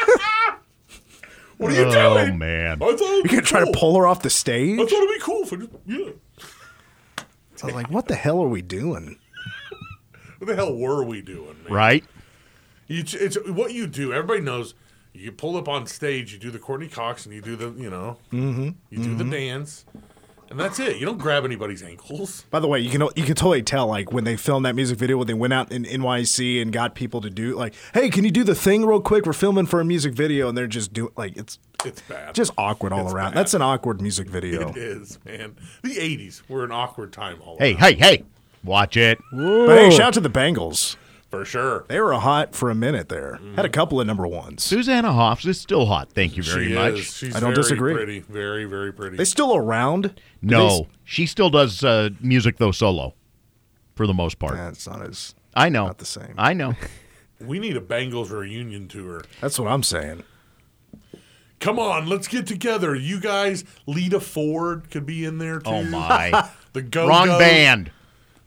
What 1.57 1.71
are 1.71 1.75
you 1.75 1.83
Oh, 1.85 2.15
doing? 2.15 2.31
Oh 2.33 2.37
man. 2.37 2.73
I 2.81 2.85
thought 2.85 2.91
it'd 3.01 3.09
you 3.17 3.23
be 3.23 3.29
can 3.29 3.43
try 3.43 3.59
to 3.63 3.71
pull 3.75 3.95
her 3.97 4.07
off 4.07 4.23
the 4.23 4.31
stage. 4.31 4.79
I 4.79 4.83
thought 4.83 4.91
it'd 4.93 5.09
be 5.09 5.19
cool 5.19 5.45
for 5.45 5.57
yeah. 5.85 6.09
I 7.61 7.65
was 7.67 7.75
like, 7.75 7.91
what 7.91 8.07
the 8.07 8.15
hell 8.15 8.41
are 8.41 8.47
we 8.47 8.63
doing? 8.63 9.19
What 10.39 10.47
the 10.47 10.55
hell 10.55 10.75
were 10.75 11.03
we 11.03 11.21
doing, 11.21 11.55
man? 11.63 11.71
right? 11.71 12.03
You, 12.91 13.03
it's 13.13 13.37
what 13.47 13.73
you 13.73 13.87
do. 13.87 14.13
Everybody 14.13 14.41
knows. 14.41 14.73
You 15.13 15.31
pull 15.31 15.57
up 15.57 15.67
on 15.67 15.85
stage. 15.87 16.31
You 16.33 16.39
do 16.39 16.51
the 16.51 16.59
Courteney 16.59 16.87
Cox, 16.87 17.25
and 17.25 17.33
you 17.35 17.41
do 17.41 17.55
the 17.55 17.71
you 17.81 17.89
know, 17.89 18.17
mm-hmm. 18.31 18.69
you 18.89 18.97
do 19.03 19.13
the 19.15 19.25
dance, 19.25 19.83
and 20.49 20.57
that's 20.59 20.79
it. 20.79 20.97
You 20.97 21.05
don't 21.05 21.17
grab 21.17 21.43
anybody's 21.43 21.83
ankles. 21.83 22.45
By 22.49 22.59
the 22.61 22.67
way, 22.67 22.79
you 22.79 22.89
can 22.89 23.01
you 23.17 23.23
can 23.23 23.35
totally 23.35 23.61
tell 23.61 23.87
like 23.87 24.13
when 24.13 24.23
they 24.23 24.37
filmed 24.37 24.65
that 24.65 24.73
music 24.75 24.97
video 24.97 25.17
when 25.17 25.27
they 25.27 25.33
went 25.33 25.51
out 25.51 25.69
in 25.71 25.83
NYC 25.83 26.61
and 26.61 26.71
got 26.71 26.95
people 26.95 27.19
to 27.21 27.29
do 27.29 27.55
like, 27.55 27.73
hey, 27.93 28.09
can 28.09 28.23
you 28.23 28.31
do 28.31 28.43
the 28.45 28.55
thing 28.55 28.85
real 28.85 29.01
quick? 29.01 29.25
We're 29.25 29.33
filming 29.33 29.65
for 29.65 29.81
a 29.81 29.85
music 29.85 30.13
video, 30.13 30.47
and 30.47 30.57
they're 30.57 30.67
just 30.67 30.93
doing 30.93 31.11
like 31.17 31.35
it's 31.35 31.59
It's 31.83 32.01
bad. 32.03 32.33
just 32.33 32.51
awkward 32.57 32.93
all 32.93 33.05
It's 33.05 33.13
around. 33.13 33.31
bad. 33.31 33.37
That's 33.37 33.53
an 33.53 33.61
awkward 33.61 34.01
music 34.01 34.29
video. 34.29 34.69
It 34.69 34.77
is, 34.77 35.19
man. 35.25 35.55
The 35.83 35.95
'80s 35.95 36.41
were 36.47 36.63
an 36.63 36.71
awkward 36.71 37.11
time 37.11 37.41
all 37.45 37.57
Hey, 37.57 37.71
around, 37.73 37.79
hey, 37.81 37.93
hey! 37.95 38.23
Watch 38.63 38.95
it. 38.95 39.19
But 39.33 39.77
hey, 39.77 39.89
shout 39.89 40.01
out 40.07 40.13
to 40.13 40.19
the 40.21 40.29
Bangles. 40.29 40.95
For 41.31 41.45
sure. 41.45 41.85
They 41.87 41.99
were 42.01 42.13
hot 42.13 42.53
for 42.53 42.69
a 42.69 42.75
minute 42.75 43.07
there. 43.07 43.39
Had 43.55 43.63
a 43.63 43.69
couple 43.69 44.01
of 44.01 44.05
number 44.05 44.27
ones. 44.27 44.63
Susanna 44.63 45.13
Hoffs 45.13 45.45
is 45.45 45.59
still 45.59 45.85
hot. 45.85 46.11
Thank 46.11 46.35
you 46.35 46.43
very 46.43 46.67
she 46.67 46.73
much. 46.73 46.93
Is. 46.95 47.05
She's 47.17 47.35
I 47.35 47.39
don't 47.39 47.51
very 47.51 47.63
disagree. 47.63 47.93
Pretty, 47.93 48.19
very, 48.19 48.65
very 48.65 48.91
pretty. 48.91 49.15
They 49.15 49.23
still 49.23 49.55
around? 49.55 50.19
No, 50.41 50.67
they- 50.81 50.87
she 51.05 51.25
still 51.25 51.49
does 51.49 51.83
uh, 51.85 52.09
music 52.19 52.57
though 52.57 52.71
solo, 52.71 53.13
for 53.95 54.05
the 54.05 54.13
most 54.13 54.39
part. 54.39 54.57
Nah, 54.57 54.67
it's 54.69 54.85
not 54.85 55.01
as 55.07 55.33
I 55.55 55.69
know. 55.69 55.87
Not 55.87 55.99
the 55.99 56.05
same. 56.05 56.35
I 56.37 56.53
know. 56.53 56.75
We 57.39 57.57
need 57.57 57.75
a 57.75 57.81
Bangles 57.81 58.29
reunion 58.29 58.87
tour. 58.87 59.23
That's 59.39 59.57
what 59.57 59.67
I'm 59.67 59.81
saying. 59.81 60.21
Come 61.59 61.79
on, 61.79 62.07
let's 62.07 62.27
get 62.27 62.45
together. 62.45 62.95
You 62.95 63.19
guys, 63.19 63.63
Lita 63.87 64.19
Ford 64.19 64.91
could 64.91 65.07
be 65.07 65.25
in 65.25 65.39
there 65.39 65.59
too. 65.59 65.69
Oh 65.71 65.83
my. 65.83 66.49
The 66.73 66.81
go 66.81 67.07
Wrong 67.07 67.27
band. 67.27 67.91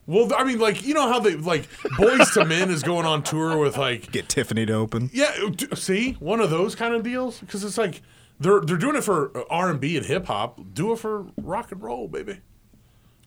Well, 0.07 0.31
I 0.37 0.45
mean, 0.45 0.59
like 0.59 0.85
you 0.87 0.93
know 0.95 1.09
how 1.09 1.19
they 1.21 1.35
like 1.37 1.69
Boyz 1.97 2.37
II 2.37 2.45
Men 2.45 2.71
is 2.71 2.83
going 2.83 3.07
on 3.07 3.23
tour 3.23 3.57
with 3.59 3.77
like 3.79 4.13
Get 4.13 4.29
Tiffany 4.29 4.67
to 4.67 4.73
open. 4.75 5.11
yeah. 5.13 5.33
d- 5.55 5.69
See, 5.75 6.13
one 6.21 6.41
of 6.41 6.51
those 6.51 6.75
kind 6.75 6.95
of 6.95 7.03
deals 7.03 7.41
because 7.41 7.65
it's 7.65 7.79
like 7.79 8.03
they're 8.39 8.61
they're 8.61 8.77
doing 8.77 8.97
it 8.97 9.05
for 9.05 9.33
R 9.51 9.71
and 9.71 9.81
B 9.81 9.97
and 9.97 10.05
hip 10.05 10.27
hop. 10.27 10.61
Do 10.75 10.93
it 10.93 10.99
for 10.99 11.27
rock 11.39 11.73
and 11.73 11.83
roll, 11.83 12.09
baby. 12.09 12.41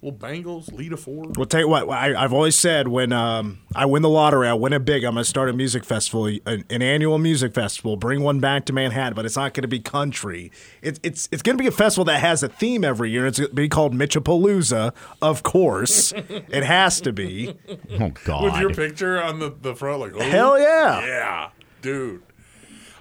Well, 0.02 0.12
Bangles, 0.12 0.72
Lita 0.72 0.96
Ford. 0.96 1.36
Well, 1.38 1.48
tell 1.48 1.62
you 1.62 1.68
what, 1.68 1.90
I, 1.90 2.22
I've 2.22 2.34
always 2.34 2.56
said 2.56 2.88
when 2.88 3.12
um, 3.12 3.60
I 3.76 3.86
win 3.88 4.04
the 4.04 4.10
lottery, 4.10 4.48
I 4.48 4.54
win 4.54 4.74
it 4.74 4.86
big. 4.86 5.04
I'm 5.04 5.16
going 5.16 5.24
to 5.24 5.30
start 5.30 5.50
a 5.50 5.54
music 5.54 5.84
festival, 5.84 6.28
an, 6.28 6.66
an 6.70 6.82
annual 6.84 7.18
music 7.18 7.54
festival. 7.56 7.98
Bring 7.98 8.22
one 8.22 8.40
back 8.40 8.66
to 8.66 8.74
Manhattan, 8.74 9.16
but 9.16 9.26
it's 9.26 9.36
not 9.36 9.56
going 9.56 9.64
to 9.64 9.68
be 9.68 9.80
country. 9.80 10.52
It's 10.84 11.00
it's 11.02 11.28
it's 11.32 11.42
going 11.42 11.58
to 11.58 11.62
be 11.62 11.68
a 11.68 11.72
festival 11.72 12.06
that 12.06 12.20
has 12.20 12.44
a 12.44 12.48
theme 12.48 12.84
every 12.84 13.10
year. 13.10 13.26
It's 13.26 13.40
going 13.40 13.50
to 13.50 13.56
be 13.56 13.70
called 13.70 13.94
Mitchapalooza, 13.94 14.94
of 15.22 15.42
course. 15.42 16.12
it 16.28 16.64
has 16.64 17.02
to 17.02 17.12
be. 17.12 17.56
Oh 18.00 18.12
God. 18.24 18.44
With 18.44 18.58
your 18.58 18.74
picture 18.74 19.22
on 19.22 19.40
the, 19.40 19.50
the 19.50 19.76
front, 19.76 20.00
like 20.00 20.14
oh, 20.16 20.20
Hell 20.20 20.60
yeah. 20.60 21.06
yeah, 21.06 21.50
dude. 21.82 22.22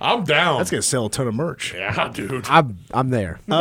I'm 0.00 0.24
down. 0.24 0.58
That's 0.58 0.70
going 0.70 0.82
to 0.82 0.86
sell 0.86 1.06
a 1.06 1.10
ton 1.10 1.26
of 1.26 1.34
merch. 1.34 1.72
yeah, 1.74 2.08
dude. 2.12 2.46
I'm 2.48 2.78
I'm 2.92 3.10
there. 3.10 3.40
yes. 3.48 3.56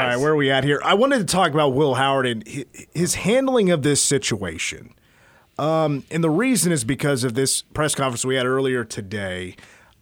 All 0.00 0.06
right, 0.06 0.16
where 0.16 0.32
are 0.32 0.36
we 0.36 0.50
at 0.50 0.64
here? 0.64 0.80
I 0.84 0.94
wanted 0.94 1.18
to 1.18 1.24
talk 1.24 1.52
about 1.52 1.74
Will 1.74 1.94
Howard 1.94 2.26
and 2.26 2.46
hi- 2.48 2.64
his 2.94 3.14
handling 3.16 3.70
of 3.70 3.82
this 3.82 4.02
situation. 4.02 4.94
Um, 5.58 6.04
and 6.10 6.24
the 6.24 6.30
reason 6.30 6.72
is 6.72 6.84
because 6.84 7.22
of 7.24 7.34
this 7.34 7.62
press 7.62 7.94
conference 7.94 8.24
we 8.24 8.34
had 8.36 8.46
earlier 8.46 8.84
today. 8.84 9.56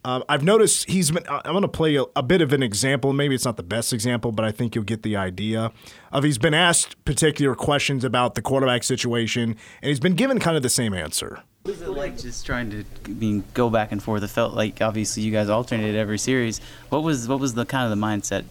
Um, 0.05 0.23
I've 0.27 0.43
noticed 0.43 0.89
he's 0.89 1.11
been. 1.11 1.23
I'm 1.29 1.51
going 1.53 1.61
to 1.61 1.67
play 1.69 1.95
a, 1.95 2.03
a 2.15 2.23
bit 2.23 2.41
of 2.41 2.51
an 2.51 2.61
example. 2.61 3.13
Maybe 3.13 3.35
it's 3.35 3.45
not 3.45 3.55
the 3.55 3.63
best 3.63 3.93
example, 3.93 4.31
but 4.33 4.43
I 4.43 4.51
think 4.51 4.75
you'll 4.75 4.83
get 4.83 5.01
the 5.03 5.15
idea. 5.15 5.71
Of 6.11 6.23
he's 6.25 6.37
been 6.37 6.53
asked 6.53 7.03
particular 7.05 7.55
questions 7.55 8.03
about 8.03 8.35
the 8.35 8.41
quarterback 8.41 8.83
situation, 8.83 9.55
and 9.81 9.89
he's 9.89 10.01
been 10.01 10.15
given 10.15 10.39
kind 10.39 10.57
of 10.57 10.63
the 10.63 10.69
same 10.69 10.93
answer. 10.93 11.41
What 11.63 11.79
was 11.79 11.81
it 11.81 11.91
like 11.91 12.17
just 12.17 12.45
trying 12.45 12.71
to 12.71 12.83
I 13.05 13.09
mean, 13.09 13.45
go 13.53 13.69
back 13.69 13.93
and 13.93 14.03
forth? 14.03 14.21
It 14.21 14.27
felt 14.27 14.53
like 14.53 14.81
obviously 14.81 15.23
you 15.23 15.31
guys 15.31 15.47
alternated 15.47 15.95
every 15.95 16.17
series. 16.17 16.59
What 16.89 17.03
was 17.03 17.25
what 17.29 17.39
was 17.39 17.53
the 17.53 17.65
kind 17.65 17.89
of 17.89 17.97
the 17.97 18.05
mindset? 18.05 18.43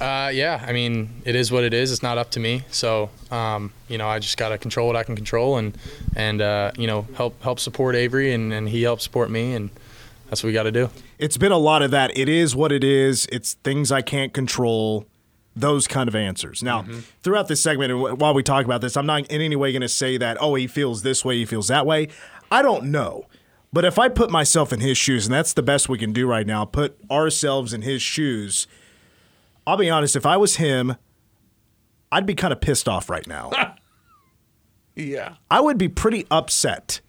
Uh, 0.00 0.28
yeah, 0.34 0.64
I 0.66 0.72
mean, 0.72 1.22
it 1.24 1.36
is 1.36 1.52
what 1.52 1.62
it 1.62 1.72
is. 1.72 1.92
It's 1.92 2.02
not 2.02 2.18
up 2.18 2.30
to 2.32 2.40
me. 2.40 2.64
So, 2.72 3.10
um, 3.30 3.72
you 3.86 3.96
know, 3.96 4.08
I 4.08 4.18
just 4.18 4.36
got 4.36 4.48
to 4.48 4.58
control 4.58 4.88
what 4.88 4.96
I 4.96 5.04
can 5.04 5.14
control 5.14 5.56
and, 5.56 5.78
and 6.16 6.40
uh, 6.40 6.72
you 6.76 6.88
know, 6.88 7.06
help 7.14 7.40
help 7.42 7.60
support 7.60 7.94
Avery 7.94 8.32
and, 8.32 8.52
and 8.52 8.68
he 8.68 8.82
helps 8.82 9.04
support 9.04 9.30
me. 9.30 9.54
And 9.54 9.70
that's 10.28 10.42
what 10.42 10.48
we 10.48 10.54
got 10.54 10.64
to 10.64 10.72
do. 10.72 10.90
It's 11.20 11.36
been 11.36 11.52
a 11.52 11.58
lot 11.58 11.82
of 11.82 11.92
that. 11.92 12.16
It 12.18 12.28
is 12.28 12.56
what 12.56 12.72
it 12.72 12.82
is. 12.82 13.28
It's 13.30 13.54
things 13.54 13.92
I 13.92 14.02
can't 14.02 14.32
control. 14.32 15.06
Those 15.58 15.86
kind 15.86 16.08
of 16.08 16.14
answers. 16.14 16.62
Now, 16.62 16.82
mm-hmm. 16.82 17.00
throughout 17.22 17.48
this 17.48 17.62
segment, 17.62 17.92
and 17.92 18.20
while 18.20 18.34
we 18.34 18.42
talk 18.42 18.64
about 18.64 18.80
this, 18.80 18.96
I'm 18.96 19.06
not 19.06 19.26
in 19.26 19.40
any 19.40 19.56
way 19.56 19.72
going 19.72 19.82
to 19.82 19.88
say 19.88 20.16
that, 20.16 20.36
oh, 20.40 20.54
he 20.54 20.66
feels 20.66 21.02
this 21.02 21.24
way, 21.24 21.36
he 21.36 21.44
feels 21.44 21.68
that 21.68 21.86
way. 21.86 22.08
I 22.50 22.62
don't 22.62 22.84
know. 22.84 23.26
But 23.72 23.84
if 23.84 23.98
I 23.98 24.08
put 24.08 24.30
myself 24.30 24.72
in 24.72 24.80
his 24.80 24.96
shoes, 24.96 25.26
and 25.26 25.34
that's 25.34 25.52
the 25.52 25.62
best 25.62 25.88
we 25.88 25.98
can 25.98 26.12
do 26.12 26.26
right 26.26 26.46
now, 26.46 26.64
put 26.64 26.98
ourselves 27.10 27.74
in 27.74 27.82
his 27.82 28.00
shoes, 28.00 28.66
I'll 29.66 29.76
be 29.76 29.90
honest, 29.90 30.16
if 30.16 30.24
I 30.24 30.36
was 30.36 30.56
him, 30.56 30.96
I'd 32.10 32.24
be 32.24 32.34
kind 32.34 32.52
of 32.52 32.60
pissed 32.60 32.88
off 32.88 33.10
right 33.10 33.26
now. 33.26 33.50
Yeah. 34.98 35.36
I 35.48 35.60
would 35.60 35.78
be 35.78 35.88
pretty 35.88 36.26
upset 36.28 37.00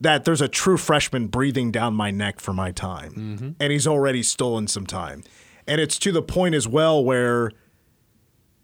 that 0.00 0.24
there's 0.24 0.40
a 0.40 0.48
true 0.48 0.76
freshman 0.76 1.28
breathing 1.28 1.70
down 1.70 1.94
my 1.94 2.10
neck 2.10 2.40
for 2.40 2.52
my 2.52 2.72
time, 2.72 3.12
mm-hmm. 3.12 3.50
and 3.60 3.72
he's 3.72 3.86
already 3.86 4.22
stolen 4.22 4.66
some 4.66 4.86
time. 4.86 5.22
And 5.70 5.80
it's 5.80 6.00
to 6.00 6.10
the 6.10 6.20
point 6.20 6.56
as 6.56 6.66
well 6.66 7.02
where 7.04 7.52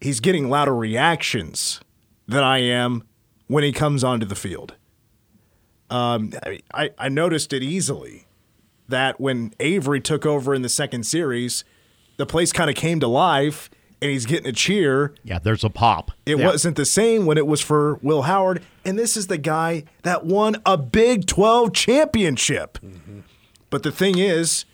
he's 0.01 0.19
getting 0.19 0.51
louder 0.51 0.75
reactions 0.75 1.81
than 2.27 2.43
I 2.43 2.59
am 2.59 3.05
when 3.47 3.63
he 3.63 3.71
comes 3.71 4.03
onto 4.03 4.27
the 4.27 4.35
field. 4.35 4.75
Um, 5.89 6.33
I, 6.75 6.91
I, 6.99 7.09
noticed 7.09 7.53
it 7.53 7.63
easily 7.63 8.27
that 8.89 9.21
when 9.21 9.55
Avery 9.61 10.01
took 10.01 10.27
over 10.27 10.53
in 10.53 10.63
the 10.63 10.69
second 10.69 11.05
series, 11.07 11.63
the 12.17 12.27
place 12.27 12.51
kind 12.51 12.69
of 12.69 12.75
came 12.75 12.99
to 12.99 13.07
life, 13.07 13.71
and 14.03 14.11
he's 14.11 14.27
getting 14.27 14.49
a 14.49 14.53
cheer. 14.53 15.15
Yeah, 15.23 15.39
there's 15.39 15.63
a 15.63 15.71
pop. 15.71 16.11
It 16.27 16.39
Yeah. 16.39 16.47
wasn't 16.47 16.75
the 16.75 16.85
same 16.85 17.25
when 17.25 17.39
it 17.39 17.47
was 17.47 17.61
for 17.61 18.01
Will 18.03 18.23
Howard, 18.23 18.63
and 18.85 18.99
this 18.99 19.17
is 19.17 19.29
the 19.29 19.39
guy 19.39 19.85
that 20.03 20.27
won 20.27 20.57
a 20.67 20.77
Big 20.77 21.27
12 21.29 21.73
championship. 21.73 22.79
But 23.71 23.85
the 23.85 23.93
thing 23.93 24.19
is, 24.19 24.65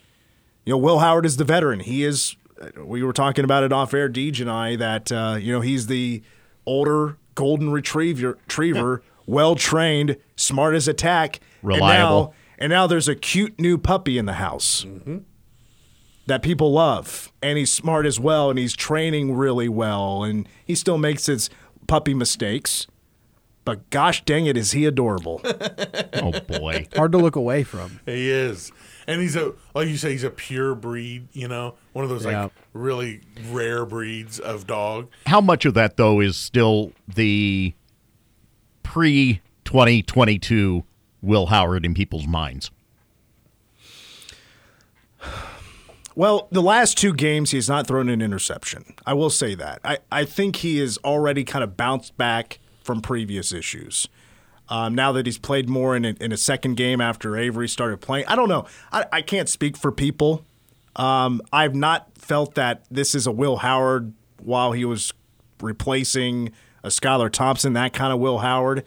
you 0.65 0.73
know, 0.73 0.79
Will 0.79 0.99
Howard 1.01 1.27
is 1.27 1.37
the 1.37 1.45
veteran. 1.45 1.81
He 1.81 2.05
is. 2.05 2.37
We 2.77 3.03
were 3.03 3.13
talking 3.13 3.45
about 3.45 3.65
it 3.65 3.73
off 3.73 3.93
air, 3.93 4.09
Deej 4.09 4.41
and 4.41 4.51
I, 4.51 4.77
that 4.77 5.11
uh, 5.11 5.37
you 5.41 5.53
know 5.53 5.61
he's 5.61 5.87
the 5.89 6.23
older 6.65 7.17
golden 7.35 7.71
retriever, 7.71 8.39
retriever, 8.47 9.03
well 9.27 9.57
trained, 9.57 10.17
smart 10.37 10.75
as 10.75 10.87
attack, 10.87 11.41
Reliable. 11.63 12.19
And 12.19 12.27
now, 12.29 12.35
and 12.59 12.71
now 12.71 12.87
there's 12.87 13.09
a 13.09 13.15
cute 13.17 13.59
new 13.59 13.79
puppy 13.79 14.17
in 14.19 14.27
the 14.27 14.35
house 14.35 14.87
that 16.27 16.43
people 16.43 16.73
love, 16.73 17.33
and 17.43 17.59
he's 17.59 17.73
smart 17.73 18.07
as 18.07 18.21
well, 18.21 18.49
and 18.51 18.59
he's 18.59 18.75
training 18.77 19.35
really 19.35 19.69
well, 19.69 20.23
and 20.23 20.49
he 20.65 20.75
still 20.77 20.99
makes 20.99 21.27
his 21.27 21.51
puppy 21.89 22.15
mistakes. 22.15 22.87
But 23.65 23.91
gosh 23.91 24.25
dang 24.25 24.47
it, 24.47 24.57
is 24.57 24.73
he 24.73 24.85
adorable? 24.87 25.41
Oh 26.15 26.39
boy. 26.41 26.87
Hard 26.95 27.11
to 27.13 27.19
look 27.19 27.35
away 27.37 27.65
from. 27.65 27.99
He 28.07 28.31
is. 28.31 28.71
And 29.07 29.21
he's 29.21 29.37
a 29.37 29.53
like 29.75 29.89
you 29.89 29.97
say, 29.97 30.13
he's 30.13 30.25
a 30.25 30.31
pure 30.31 30.75
breed, 30.75 31.29
you 31.33 31.49
know, 31.49 31.75
one 31.93 32.05
of 32.05 32.09
those 32.11 32.25
Yeah. 32.25 32.45
like 32.45 32.53
really 32.73 33.21
rare 33.51 33.85
breeds 33.85 34.39
of 34.39 34.67
dog. 34.67 35.09
How 35.27 35.41
much 35.41 35.65
of 35.65 35.75
that 35.75 35.97
though 35.97 36.21
is 36.21 36.37
still 36.37 36.93
the 37.09 37.75
pre 38.83 39.41
2022 39.65 40.85
Will 41.21 41.47
Howard 41.47 41.85
in 41.85 41.95
people's 41.95 42.27
minds? 42.27 42.71
Well, 46.15 46.49
the 46.51 46.61
last 46.63 46.99
two 46.99 47.15
games, 47.15 47.53
he's 47.53 47.69
not 47.71 47.87
thrown 47.87 48.09
an 48.11 48.21
interception. 48.21 48.85
I 49.07 49.15
will 49.15 49.31
say 49.31 49.55
that. 49.55 49.81
I, 49.83 49.99
I 50.11 50.25
think 50.27 50.57
he 50.57 50.79
has 50.79 50.99
already 50.99 51.43
kind 51.43 51.65
of 51.65 51.77
bounced 51.77 52.19
back 52.19 52.59
from 52.85 53.01
previous 53.01 53.51
issues. 53.53 54.09
Um, 54.73 54.95
now 54.95 55.13
that 55.13 55.27
he's 55.27 55.37
played 55.37 55.69
more 55.69 55.95
in 55.95 56.07
a, 56.07 56.15
in 56.19 56.33
a 56.33 56.37
second 56.39 56.77
game 56.79 57.03
after 57.03 57.37
Avery 57.37 57.69
started 57.69 58.01
playing, 58.01 58.25
I 58.27 58.35
don't 58.35 58.49
know. 58.49 58.65
I, 58.91 59.05
I 59.13 59.21
can't 59.21 59.47
speak 59.47 59.77
for 59.77 59.93
people. 59.93 60.47
Um, 60.97 61.43
I've 61.53 61.75
not 61.75 62.17
felt 62.17 62.55
that 62.55 62.87
this 62.91 63.15
is 63.15 63.27
a 63.27 63.33
Will 63.33 63.59
Howard 63.59 64.15
while 64.39 64.73
he 64.73 64.87
was 64.87 65.13
replacing 65.61 66.53
a 66.83 66.89
Skylar 66.89 67.31
Thompson, 67.31 67.75
that 67.75 67.93
kind 67.93 68.15
of 68.15 68.19
Will 68.19 68.39
Howard. 68.39 68.85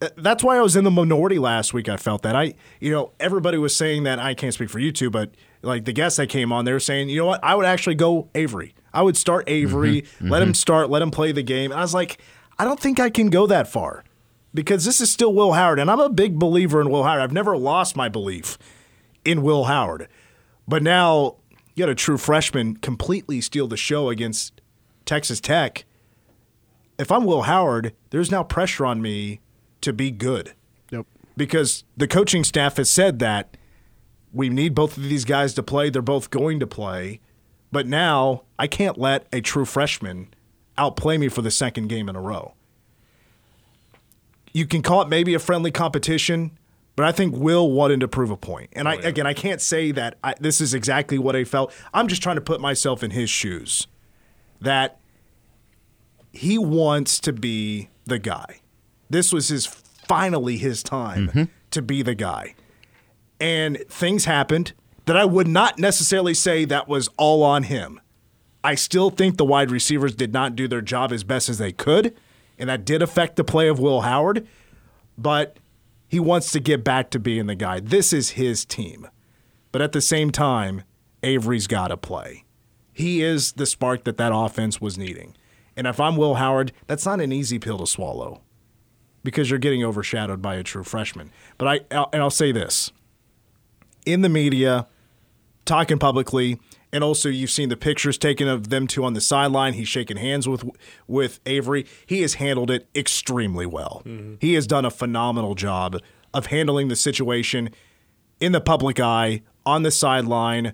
Uh, 0.00 0.10
That's 0.16 0.44
why 0.44 0.56
I 0.56 0.62
was 0.62 0.76
in 0.76 0.84
the 0.84 0.90
minority 0.90 1.40
last 1.40 1.74
week. 1.74 1.88
I 1.88 1.96
felt 1.96 2.22
that 2.22 2.36
I, 2.36 2.54
you 2.78 2.92
know, 2.92 3.10
everybody 3.18 3.58
was 3.58 3.74
saying 3.74 4.04
that 4.04 4.20
I 4.20 4.34
can't 4.34 4.54
speak 4.54 4.70
for 4.70 4.78
you 4.78 4.92
two, 4.92 5.10
but 5.10 5.32
like 5.62 5.84
the 5.84 5.92
guests 5.92 6.18
that 6.18 6.28
came 6.28 6.52
on, 6.52 6.64
they 6.64 6.72
were 6.72 6.78
saying, 6.78 7.08
you 7.08 7.18
know 7.18 7.26
what, 7.26 7.42
I 7.42 7.56
would 7.56 7.66
actually 7.66 7.96
go 7.96 8.28
Avery. 8.36 8.72
I 8.94 9.02
would 9.02 9.16
start 9.16 9.48
Avery, 9.48 10.04
let 10.20 10.42
him 10.42 10.54
start, 10.54 10.90
let 10.90 11.02
him 11.02 11.10
play 11.10 11.32
the 11.32 11.42
game. 11.42 11.72
And 11.72 11.80
I 11.80 11.82
was 11.82 11.92
like, 11.92 12.18
I 12.56 12.62
don't 12.64 12.78
think 12.78 13.00
I 13.00 13.10
can 13.10 13.30
go 13.30 13.48
that 13.48 13.66
far 13.66 14.04
because 14.54 14.84
this 14.84 15.00
is 15.00 15.10
still 15.10 15.32
Will 15.32 15.52
Howard, 15.52 15.78
and 15.78 15.90
I'm 15.90 16.00
a 16.00 16.08
big 16.08 16.38
believer 16.38 16.80
in 16.80 16.90
Will 16.90 17.04
Howard. 17.04 17.20
I've 17.20 17.32
never 17.32 17.56
lost 17.56 17.96
my 17.96 18.08
belief 18.08 18.58
in 19.24 19.42
Will 19.42 19.64
Howard, 19.64 20.08
but 20.66 20.82
now 20.82 21.36
you 21.74 21.84
got 21.84 21.88
a 21.90 21.94
true 21.94 22.18
freshman 22.18 22.76
completely 22.76 23.40
steal 23.40 23.68
the 23.68 23.76
show 23.76 24.08
against 24.08 24.60
Texas 25.04 25.40
Tech. 25.40 25.84
If 26.98 27.12
I'm 27.12 27.24
Will 27.24 27.42
Howard, 27.42 27.94
there's 28.10 28.30
now 28.30 28.42
pressure 28.42 28.84
on 28.84 29.00
me 29.00 29.40
to 29.80 29.92
be 29.92 30.10
good 30.10 30.54
Yep. 30.90 31.06
because 31.36 31.84
the 31.96 32.08
coaching 32.08 32.42
staff 32.42 32.76
has 32.78 32.90
said 32.90 33.20
that 33.20 33.56
we 34.32 34.48
need 34.48 34.74
both 34.74 34.96
of 34.96 35.04
these 35.04 35.24
guys 35.24 35.54
to 35.54 35.62
play. 35.62 35.88
They're 35.90 36.02
both 36.02 36.30
going 36.30 36.58
to 36.60 36.66
play. 36.66 37.20
But 37.70 37.86
now 37.86 38.42
I 38.58 38.66
can't 38.66 38.98
let 38.98 39.26
a 39.32 39.40
true 39.40 39.64
freshman 39.64 40.34
outplay 40.76 41.16
me 41.18 41.28
for 41.28 41.42
the 41.42 41.50
second 41.50 41.88
game 41.88 42.08
in 42.08 42.16
a 42.16 42.20
row. 42.20 42.54
You 44.52 44.66
can 44.66 44.82
call 44.82 45.02
it 45.02 45.08
maybe 45.08 45.34
a 45.34 45.38
friendly 45.38 45.70
competition, 45.70 46.52
but 46.96 47.04
I 47.06 47.12
think 47.12 47.36
Will 47.36 47.70
wanted 47.70 48.00
to 48.00 48.08
prove 48.08 48.30
a 48.30 48.36
point. 48.36 48.70
And 48.72 48.88
I 48.88 48.96
oh, 48.96 49.00
again, 49.00 49.26
I 49.26 49.34
can't 49.34 49.60
say 49.60 49.92
that 49.92 50.18
I, 50.24 50.34
this 50.40 50.60
is 50.60 50.74
exactly 50.74 51.18
what 51.18 51.36
I 51.36 51.44
felt. 51.44 51.72
I'm 51.94 52.08
just 52.08 52.22
trying 52.22 52.36
to 52.36 52.42
put 52.42 52.60
myself 52.60 53.02
in 53.02 53.12
his 53.12 53.30
shoes. 53.30 53.86
That 54.60 54.98
he 56.32 56.58
wants 56.58 57.20
to 57.20 57.32
be 57.32 57.88
the 58.04 58.18
guy. 58.18 58.60
This 59.08 59.32
was 59.32 59.48
his 59.48 59.66
finally 59.66 60.56
his 60.56 60.82
time 60.82 61.28
mm-hmm. 61.28 61.44
to 61.70 61.82
be 61.82 62.02
the 62.02 62.14
guy. 62.14 62.54
And 63.40 63.78
things 63.88 64.24
happened 64.24 64.72
that 65.06 65.16
I 65.16 65.24
would 65.24 65.46
not 65.46 65.78
necessarily 65.78 66.34
say 66.34 66.64
that 66.64 66.88
was 66.88 67.08
all 67.16 67.42
on 67.42 67.64
him. 67.64 68.00
I 68.64 68.74
still 68.74 69.10
think 69.10 69.36
the 69.36 69.44
wide 69.44 69.70
receivers 69.70 70.14
did 70.14 70.32
not 70.32 70.56
do 70.56 70.66
their 70.66 70.80
job 70.80 71.12
as 71.12 71.22
best 71.24 71.48
as 71.48 71.58
they 71.58 71.72
could, 71.72 72.14
and 72.58 72.68
that 72.68 72.84
did 72.84 73.02
affect 73.02 73.36
the 73.36 73.44
play 73.44 73.68
of 73.68 73.78
Will 73.78 74.02
Howard. 74.02 74.46
but 75.16 75.58
he 76.06 76.18
wants 76.18 76.52
to 76.52 76.60
get 76.60 76.82
back 76.84 77.10
to 77.10 77.18
being 77.18 77.46
the 77.46 77.54
guy. 77.54 77.80
This 77.80 78.12
is 78.14 78.30
his 78.30 78.64
team. 78.64 79.08
But 79.72 79.82
at 79.82 79.92
the 79.92 80.00
same 80.00 80.30
time, 80.30 80.82
Avery's 81.22 81.66
got 81.66 81.88
to 81.88 81.98
play. 81.98 82.44
He 82.94 83.22
is 83.22 83.52
the 83.52 83.66
spark 83.66 84.04
that 84.04 84.16
that 84.16 84.32
offense 84.34 84.80
was 84.80 84.96
needing. 84.96 85.36
And 85.76 85.86
if 85.86 86.00
I'm 86.00 86.16
Will 86.16 86.36
Howard, 86.36 86.72
that's 86.86 87.04
not 87.04 87.20
an 87.20 87.30
easy 87.30 87.58
pill 87.58 87.78
to 87.78 87.86
swallow 87.86 88.40
because 89.22 89.50
you're 89.50 89.58
getting 89.58 89.84
overshadowed 89.84 90.40
by 90.40 90.54
a 90.54 90.62
true 90.62 90.82
freshman. 90.82 91.30
But 91.58 91.68
I 91.68 92.06
and 92.12 92.22
I'll 92.22 92.30
say 92.30 92.52
this. 92.52 92.90
In 94.06 94.22
the 94.22 94.28
media, 94.30 94.86
talking 95.68 95.98
publicly, 95.98 96.58
and 96.92 97.04
also 97.04 97.28
you've 97.28 97.50
seen 97.50 97.68
the 97.68 97.76
pictures 97.76 98.18
taken 98.18 98.48
of 98.48 98.70
them 98.70 98.86
two 98.86 99.04
on 99.04 99.12
the 99.12 99.20
sideline. 99.20 99.74
He's 99.74 99.88
shaking 99.88 100.16
hands 100.16 100.48
with 100.48 100.64
with 101.06 101.38
Avery. 101.46 101.86
He 102.06 102.22
has 102.22 102.34
handled 102.34 102.70
it 102.70 102.88
extremely 102.96 103.66
well. 103.66 104.02
Mm-hmm. 104.04 104.34
He 104.40 104.54
has 104.54 104.66
done 104.66 104.84
a 104.84 104.90
phenomenal 104.90 105.54
job 105.54 106.00
of 106.34 106.46
handling 106.46 106.88
the 106.88 106.96
situation 106.96 107.70
in 108.40 108.52
the 108.52 108.60
public 108.60 108.98
eye, 108.98 109.42
on 109.66 109.82
the 109.82 109.90
sideline, 109.90 110.72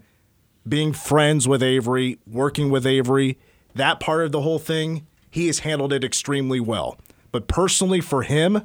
being 0.66 0.92
friends 0.92 1.48
with 1.48 1.62
Avery, 1.62 2.18
working 2.26 2.70
with 2.70 2.86
Avery. 2.86 3.38
That 3.74 4.00
part 4.00 4.24
of 4.24 4.32
the 4.32 4.42
whole 4.42 4.58
thing, 4.58 5.06
he 5.30 5.46
has 5.46 5.60
handled 5.60 5.92
it 5.92 6.04
extremely 6.04 6.60
well. 6.60 6.98
But 7.32 7.48
personally 7.48 8.00
for 8.00 8.22
him, 8.22 8.62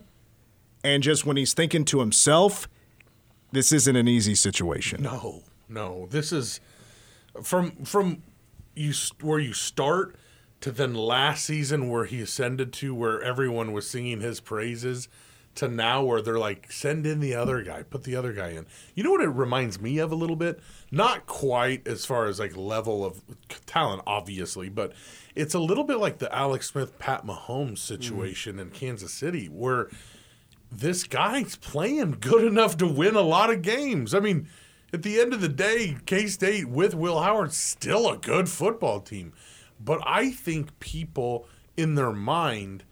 and 0.84 1.02
just 1.02 1.26
when 1.26 1.38
he's 1.38 1.54
thinking 1.54 1.86
to 1.86 2.00
himself, 2.00 2.68
this 3.52 3.72
isn't 3.72 3.96
an 3.96 4.08
easy 4.08 4.36
situation. 4.36 5.02
No, 5.02 5.44
no. 5.70 6.08
This 6.10 6.32
is 6.32 6.60
from 7.44 7.72
from 7.86 8.24
you 8.76 8.94
where 9.22 9.40
you 9.40 9.54
start 9.54 10.16
to 10.62 10.72
then 10.72 10.94
last 10.94 11.46
season 11.46 11.90
where 11.90 12.06
he 12.06 12.22
ascended 12.22 12.74
to 12.74 12.94
where 12.94 13.22
everyone 13.22 13.72
was 13.72 13.90
singing 13.90 14.20
his 14.20 14.40
praises 14.40 15.08
to 15.56 15.68
now 15.68 16.04
where 16.04 16.22
they're 16.22 16.40
like 16.40 16.72
send 16.72 17.06
in 17.06 17.20
the 17.20 17.34
other 17.34 17.62
guy, 17.62 17.84
put 17.84 18.04
the 18.04 18.16
other 18.16 18.34
guy 18.34 18.50
in. 18.50 18.66
You 18.96 19.04
know 19.04 19.12
what 19.12 19.22
it 19.22 19.28
reminds 19.30 19.80
me 19.80 19.98
of 19.98 20.12
a 20.12 20.16
little 20.16 20.36
bit? 20.36 20.60
Not 20.92 21.26
quite 21.26 21.88
as 21.88 22.06
far 22.06 22.28
as 22.28 22.40
like 22.40 22.56
level 22.56 23.06
of 23.06 23.22
talent 23.66 24.04
obviously, 24.06 24.70
but 24.70 24.94
it's 25.36 25.54
a 25.54 25.60
little 25.60 25.84
bit 25.84 25.98
like 25.98 26.20
the 26.20 26.34
Alex 26.34 26.68
Smith 26.68 26.98
Pat 27.00 27.26
Mahomes 27.26 27.80
situation 27.80 28.60
in 28.60 28.70
Kansas 28.70 29.14
City 29.14 29.48
where 29.48 29.90
this 30.72 31.04
guy's 31.04 31.56
playing 31.56 32.18
good 32.20 32.44
enough 32.44 32.78
to 32.78 32.88
win 32.88 33.16
a 33.16 33.22
lot 33.22 33.50
of 33.50 33.62
games. 33.62 34.14
I 34.14 34.20
mean, 34.20 34.48
at 34.92 35.04
the 35.04 35.20
end 35.20 35.34
of 35.34 35.42
the 35.42 35.50
day, 35.50 35.98
K 36.06 36.28
State 36.28 36.68
with 36.68 36.96
Will 36.96 37.22
Howard 37.22 37.54
still 37.54 38.10
a 38.10 38.18
good 38.18 38.50
football 38.50 39.00
team. 39.00 39.34
But 39.80 40.02
I 40.06 40.32
think 40.32 40.80
people 40.80 41.48
in 41.78 41.96
their 41.96 42.12
mind, 42.12 42.84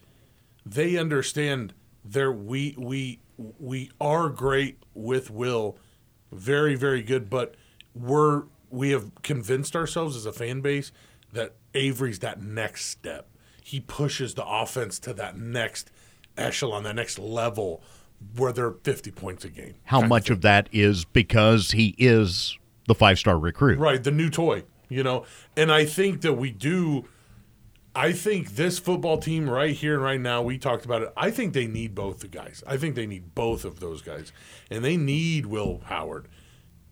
they 0.64 0.96
understand 0.96 1.74
there 2.04 2.32
we 2.32 2.74
we 2.78 3.20
we 3.58 3.90
are 4.00 4.28
great 4.28 4.82
with 4.94 5.30
Will, 5.30 5.76
very 6.32 6.74
very 6.74 7.02
good. 7.02 7.28
But 7.28 7.54
we're 7.94 8.44
we 8.70 8.90
have 8.90 9.10
convinced 9.22 9.74
ourselves 9.74 10.16
as 10.16 10.26
a 10.26 10.32
fan 10.32 10.60
base 10.60 10.92
that 11.32 11.54
Avery's 11.74 12.20
that 12.20 12.42
next 12.42 12.86
step. 12.86 13.28
He 13.62 13.80
pushes 13.80 14.34
the 14.34 14.46
offense 14.46 14.98
to 15.00 15.12
that 15.14 15.36
next 15.36 15.90
echelon, 16.36 16.84
that 16.84 16.96
next 16.96 17.18
level 17.18 17.82
where 18.36 18.52
they're 18.52 18.72
50 18.72 19.10
points 19.12 19.44
a 19.44 19.48
game. 19.48 19.74
How 19.84 20.00
much 20.00 20.30
of 20.30 20.42
that 20.42 20.68
is 20.72 21.04
because 21.04 21.72
he 21.72 21.94
is 21.98 22.58
the 22.86 22.94
five 22.94 23.18
star 23.18 23.38
recruit? 23.38 23.78
Right, 23.78 24.02
the 24.02 24.10
new 24.10 24.30
toy, 24.30 24.64
you 24.88 25.02
know. 25.02 25.24
And 25.56 25.70
I 25.72 25.84
think 25.84 26.22
that 26.22 26.34
we 26.34 26.50
do 26.50 27.04
I 27.98 28.12
think 28.12 28.50
this 28.50 28.78
football 28.78 29.18
team 29.18 29.50
right 29.50 29.74
here 29.74 29.94
and 29.94 30.02
right 30.04 30.20
now, 30.20 30.40
we 30.40 30.56
talked 30.56 30.84
about 30.84 31.02
it. 31.02 31.12
I 31.16 31.32
think 31.32 31.52
they 31.52 31.66
need 31.66 31.96
both 31.96 32.20
the 32.20 32.28
guys. 32.28 32.62
I 32.64 32.76
think 32.76 32.94
they 32.94 33.06
need 33.06 33.34
both 33.34 33.64
of 33.64 33.80
those 33.80 34.02
guys. 34.02 34.32
And 34.70 34.84
they 34.84 34.96
need 34.96 35.46
Will 35.46 35.80
Howard. 35.86 36.28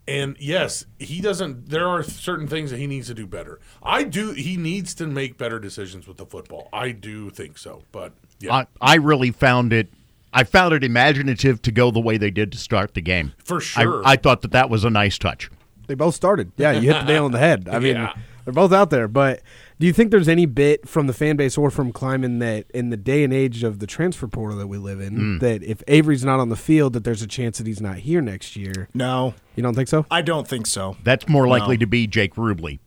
And 0.08 0.36
yes, 0.40 0.84
he 0.98 1.20
doesn't 1.20 1.68
there 1.68 1.86
are 1.86 2.02
certain 2.02 2.48
things 2.48 2.72
that 2.72 2.78
he 2.78 2.88
needs 2.88 3.06
to 3.06 3.14
do 3.14 3.24
better. 3.24 3.60
I 3.82 4.02
do 4.02 4.32
he 4.32 4.56
needs 4.56 4.94
to 4.96 5.06
make 5.06 5.38
better 5.38 5.60
decisions 5.60 6.08
with 6.08 6.16
the 6.16 6.26
football. 6.26 6.68
I 6.72 6.90
do 6.90 7.30
think 7.30 7.56
so. 7.56 7.82
But 7.92 8.12
yeah. 8.40 8.54
I, 8.54 8.66
I 8.80 8.94
really 8.96 9.30
found 9.30 9.72
it. 9.72 9.92
I 10.36 10.44
found 10.44 10.74
it 10.74 10.84
imaginative 10.84 11.62
to 11.62 11.72
go 11.72 11.90
the 11.90 12.00
way 12.00 12.16
they 12.18 12.30
did 12.30 12.52
to 12.52 12.58
start 12.58 12.94
the 12.94 13.00
game. 13.00 13.32
For 13.44 13.60
sure. 13.60 14.04
I, 14.06 14.12
I 14.12 14.16
thought 14.16 14.42
that 14.42 14.52
that 14.52 14.68
was 14.70 14.84
a 14.84 14.90
nice 14.90 15.18
touch. 15.18 15.50
They 15.86 15.94
both 15.94 16.14
started. 16.14 16.52
Yeah, 16.56 16.72
you 16.72 16.92
hit 16.92 17.00
the 17.06 17.12
nail 17.12 17.24
on 17.24 17.32
the 17.32 17.38
head. 17.38 17.68
I 17.70 17.78
mean, 17.78 17.94
Yeah. 17.96 18.12
they're 18.44 18.52
both 18.52 18.72
out 18.72 18.90
there. 18.90 19.08
But 19.08 19.40
do 19.78 19.86
you 19.86 19.92
think 19.92 20.10
there's 20.10 20.28
any 20.28 20.44
bit 20.46 20.88
from 20.88 21.06
the 21.06 21.12
fan 21.12 21.36
base 21.36 21.56
or 21.56 21.70
from 21.70 21.92
Klieman 21.92 22.40
that 22.40 22.66
in 22.74 22.90
the 22.90 22.96
day 22.96 23.22
and 23.24 23.32
age 23.32 23.62
of 23.62 23.78
the 23.78 23.86
transfer 23.86 24.26
portal 24.26 24.58
that 24.58 24.66
we 24.66 24.78
live 24.78 25.00
in, 25.00 25.16
Mm. 25.16 25.40
that 25.40 25.62
if 25.62 25.82
Avery's 25.88 26.24
not 26.24 26.38
on 26.40 26.48
the 26.48 26.56
field, 26.56 26.92
that 26.94 27.04
there's 27.04 27.22
a 27.22 27.26
chance 27.26 27.58
that 27.58 27.66
he's 27.66 27.80
not 27.80 27.98
here 27.98 28.20
next 28.20 28.56
year? 28.56 28.88
No, 28.94 29.34
You 29.54 29.62
don't 29.62 29.74
think 29.74 29.88
so? 29.88 30.04
I 30.10 30.22
don't 30.22 30.46
think 30.46 30.66
so. 30.66 30.96
That's 31.04 31.28
more 31.28 31.46
likely 31.48 31.76
No. 31.76 31.80
to 31.80 31.86
be 31.86 32.06
Jake 32.06 32.34
Rubley, 32.34 32.78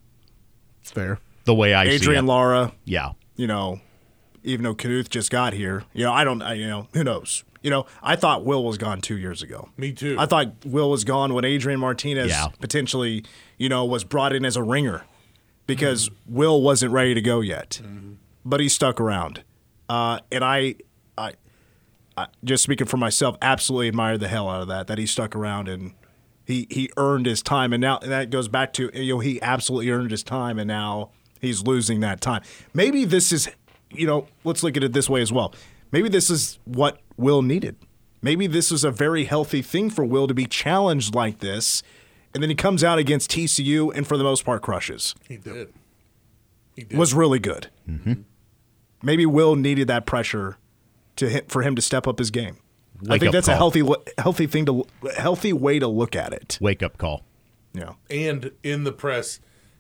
It's 0.82 0.92
fair. 0.92 1.20
the 1.46 1.56
way 1.56 1.74
I 1.74 1.86
see 1.86 1.92
it. 1.92 1.96
Adrian 2.02 2.26
it. 2.26 2.28
Lara, 2.28 2.74
yeah. 2.86 3.12
you 3.38 3.48
know, 3.48 3.80
even 4.44 4.64
though 4.64 4.76
Knuth 4.76 5.10
just 5.10 5.32
got 5.32 5.54
here, 5.54 5.84
you 5.94 6.04
know, 6.04 6.14
I 6.14 6.24
don't, 6.24 6.42
I, 6.42 6.54
you 6.54 6.68
know, 6.68 6.88
who 6.94 7.04
knows? 7.04 7.44
You 7.62 7.70
know, 7.70 7.86
I 8.02 8.16
thought 8.16 8.46
Will 8.46 8.64
was 8.64 8.78
gone 8.78 9.02
two 9.02 9.18
years 9.18 9.42
ago. 9.42 9.70
Me 9.76 9.92
too. 9.92 10.16
I 10.18 10.26
thought 10.26 10.54
Will 10.66 10.90
was 10.90 11.04
gone 11.04 11.34
when 11.34 11.44
Adrian 11.44 11.80
Martinez 11.80 12.30
Yeah. 12.30 12.48
potentially, 12.60 13.26
you 13.58 13.68
know, 13.68 13.84
was 13.84 14.04
brought 14.04 14.34
in 14.34 14.46
as 14.46 14.56
a 14.56 14.64
ringer 14.64 15.04
because 15.68 16.10
Will 16.26 16.62
wasn't 16.62 16.92
ready 16.94 17.14
to 17.14 17.22
go 17.22 17.42
yet, 17.42 17.82
but 18.46 18.60
he 18.60 18.70
stuck 18.70 19.00
around. 19.02 19.44
Uh, 19.90 20.20
and 20.32 20.44
I, 20.44 20.76
I, 21.18 21.34
I, 22.16 22.28
just 22.44 22.64
speaking 22.64 22.88
for 22.88 22.98
myself, 22.98 23.36
absolutely 23.42 23.90
admire 23.90 24.18
the 24.18 24.28
hell 24.30 24.48
out 24.50 24.62
of 24.62 24.68
that. 24.70 24.88
That 24.88 24.98
he 24.98 25.06
stuck 25.06 25.36
around 25.36 25.68
and 25.68 25.94
he 26.46 26.66
he 26.70 26.90
earned 26.98 27.26
his 27.26 27.42
time. 27.44 27.74
And 27.74 27.82
now 27.82 27.98
and 27.98 28.12
that 28.12 28.30
goes 28.30 28.48
back 28.48 28.72
to 28.74 28.90
you 28.94 29.16
know 29.16 29.20
he 29.20 29.42
absolutely 29.42 29.90
earned 29.92 30.12
his 30.12 30.24
time, 30.24 30.58
and 30.60 30.68
now 30.68 31.12
he's 31.42 31.62
losing 31.64 32.00
that 32.02 32.22
time. 32.22 32.42
Maybe 32.74 33.04
this 33.06 33.32
is, 33.32 33.50
you 33.92 34.08
know, 34.08 34.28
let's 34.44 34.64
look 34.64 34.78
at 34.78 34.84
it 34.84 34.94
this 34.94 35.10
way 35.10 35.22
as 35.22 35.32
well. 35.32 35.54
Maybe 35.92 36.10
this 36.10 36.30
is 36.30 36.60
what 36.66 37.00
Will 37.18 37.42
needed. 37.42 37.76
Maybe 38.22 38.48
this 38.48 38.72
is 38.72 38.84
a 38.84 38.92
very 38.92 39.26
healthy 39.26 39.62
thing 39.62 39.90
for 39.90 40.04
Will 40.04 40.28
to 40.28 40.34
be 40.34 40.46
challenged 40.46 41.16
like 41.16 41.40
this, 41.40 41.82
and 42.34 42.44
then 42.44 42.50
he 42.50 42.56
comes 42.56 42.84
out 42.84 43.00
against 43.00 43.32
TCU 43.32 43.96
and 43.96 44.06
for 44.06 44.18
the 44.18 44.24
most 44.24 44.46
part 44.46 44.62
crushes. 44.62 45.16
he 45.28 45.38
did. 45.38 45.74
He 46.76 46.84
did. 46.84 46.98
Was 46.98 47.14
really 47.14 47.40
good. 47.40 47.68
Mm-hmm. 47.90 48.14
Maybe 49.02 49.26
Will 49.26 49.56
needed 49.56 49.88
that 49.88 50.06
pressure 50.06 50.58
to 51.16 51.30
hit, 51.30 51.50
for 51.52 51.62
him 51.62 51.76
to 51.76 51.82
step 51.82 52.08
up 52.08 52.20
his 52.20 52.32
game. 52.32 52.58
I 53.10 53.18
think 53.18 53.30
up 53.30 53.34
that's 53.34 53.48
a 53.48 53.56
healthy 53.56 53.82
healthy 54.18 54.46
thing 54.46 54.66
to 54.66 54.86
healthy 55.18 55.54
way 55.54 55.80
to 55.80 55.88
look 55.88 56.16
at 56.16 56.34
it. 56.34 56.58
Wake 56.60 56.84
up 56.84 56.98
call. 56.98 57.24
Yeah. 57.74 57.94
and 58.10 58.52
in 58.64 58.84
the 58.84 58.92
press, 58.92 59.40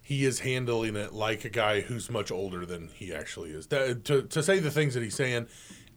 he 0.09 0.25
is 0.25 0.39
handling 0.39 0.95
it 0.95 1.13
like 1.13 1.45
a 1.45 1.49
guy 1.49 1.81
who's 1.81 2.09
much 2.09 2.31
older 2.31 2.65
than 2.65 2.87
he 2.87 3.13
actually 3.13 3.51
is. 3.51 3.67
That, 3.67 4.03
to 4.05 4.23
to 4.23 4.41
say 4.41 4.57
the 4.57 4.71
things 4.71 4.95
that 4.95 5.03
he's 5.03 5.13
saying, 5.13 5.45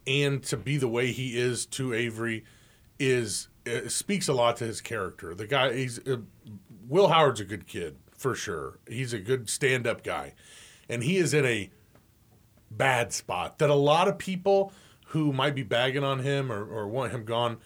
and 0.07 0.43
to 0.43 0.59
be 0.59 0.77
the 0.77 0.87
way 0.87 1.13
he 1.13 1.39
is 1.39 1.65
to 1.67 1.95
Avery, 1.95 2.45
is 2.99 3.49
uh, 3.67 3.89
speaks 3.89 4.29
a 4.29 4.35
lot 4.35 4.59
to 4.59 4.65
his 4.65 4.83
character. 4.83 5.35
The 5.35 5.47
guy, 5.47 5.73
he's 5.73 5.99
uh, 6.07 6.19
Will 6.87 7.09
Howard's 7.09 7.41
a 7.41 7.47
good 7.47 7.67
kid 7.67 7.97
for 8.15 8.35
sure. 8.35 8.81
He's 8.87 9.15
a 9.15 9.19
good 9.19 9.49
stand 9.49 9.87
up 9.87 10.05
guy, 10.05 10.35
and 10.91 11.03
he 11.03 11.17
is 11.17 11.33
in 11.33 11.47
a 11.47 11.71
bad 12.71 13.15
spot 13.15 13.61
that 13.61 13.71
a 13.71 13.75
lot 13.75 14.09
of 14.09 14.19
people 14.19 14.75
who 15.07 15.33
might 15.33 15.55
be 15.55 15.63
bagging 15.63 16.05
on 16.05 16.19
him 16.19 16.53
or, 16.53 16.63
or 16.63 16.87
want 16.87 17.13
him 17.13 17.25
gone 17.25 17.57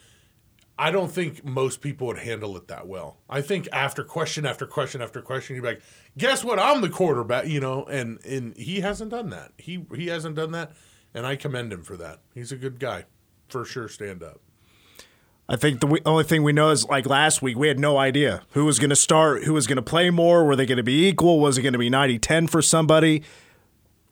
I 0.79 0.91
don't 0.91 1.11
think 1.11 1.45
most 1.45 1.81
people 1.81 2.07
would 2.09 2.19
handle 2.19 2.57
it 2.57 2.69
that 2.69 2.87
well. 2.87 3.19
I 3.31 3.41
think 3.41 3.69
after 3.73 4.05
question 4.05 4.45
after 4.45 4.67
question 4.67 5.01
after 5.01 5.23
question, 5.23 5.57
you'd 5.57 5.63
be 5.63 5.69
like, 5.69 5.83
"Guess 6.19 6.45
what? 6.45 6.59
I'm 6.59 6.83
the 6.83 6.91
quarterback," 6.91 7.47
you 7.47 7.61
know. 7.61 7.85
And 7.85 8.23
and 8.25 8.57
he 8.57 8.81
hasn't 8.81 9.11
done 9.11 9.31
that. 9.31 9.53
He 9.57 9.85
he 9.95 10.09
hasn't 10.09 10.37
done 10.37 10.53
that, 10.53 10.73
and 11.15 11.27
I 11.27 11.37
commend 11.37 11.73
him 11.73 11.83
for 11.83 11.97
that. 11.97 12.21
He's 12.35 12.53
a 12.53 12.57
good 12.57 12.79
guy, 12.79 13.05
for 13.49 13.65
sure. 13.65 13.89
Stand 13.89 14.23
up. 14.23 14.41
I 15.49 15.57
think 15.57 15.81
the 15.81 16.01
only 16.05 16.25
thing 16.25 16.43
we 16.43 16.53
know 16.53 16.71
is 16.71 16.85
like 16.87 17.07
last 17.07 17.41
week, 17.41 17.57
we 17.57 17.69
had 17.69 17.79
no 17.79 17.97
idea 17.97 18.43
who 18.51 18.65
was 18.65 18.79
going 18.79 18.91
to 18.91 18.97
start, 18.97 19.45
who 19.45 19.55
was 19.55 19.67
going 19.67 19.77
to 19.77 19.83
play 19.83 20.11
more. 20.11 20.45
Were 20.45 20.57
they 20.57 20.67
going 20.67 20.77
to 20.77 20.83
be 20.83 21.07
equal? 21.07 21.39
Was 21.39 21.57
it 21.57 21.63
going 21.63 21.73
to 21.73 21.79
be 21.79 21.89
90 21.89 22.19
10 22.19 22.47
for 22.49 22.61
somebody? 22.61 23.23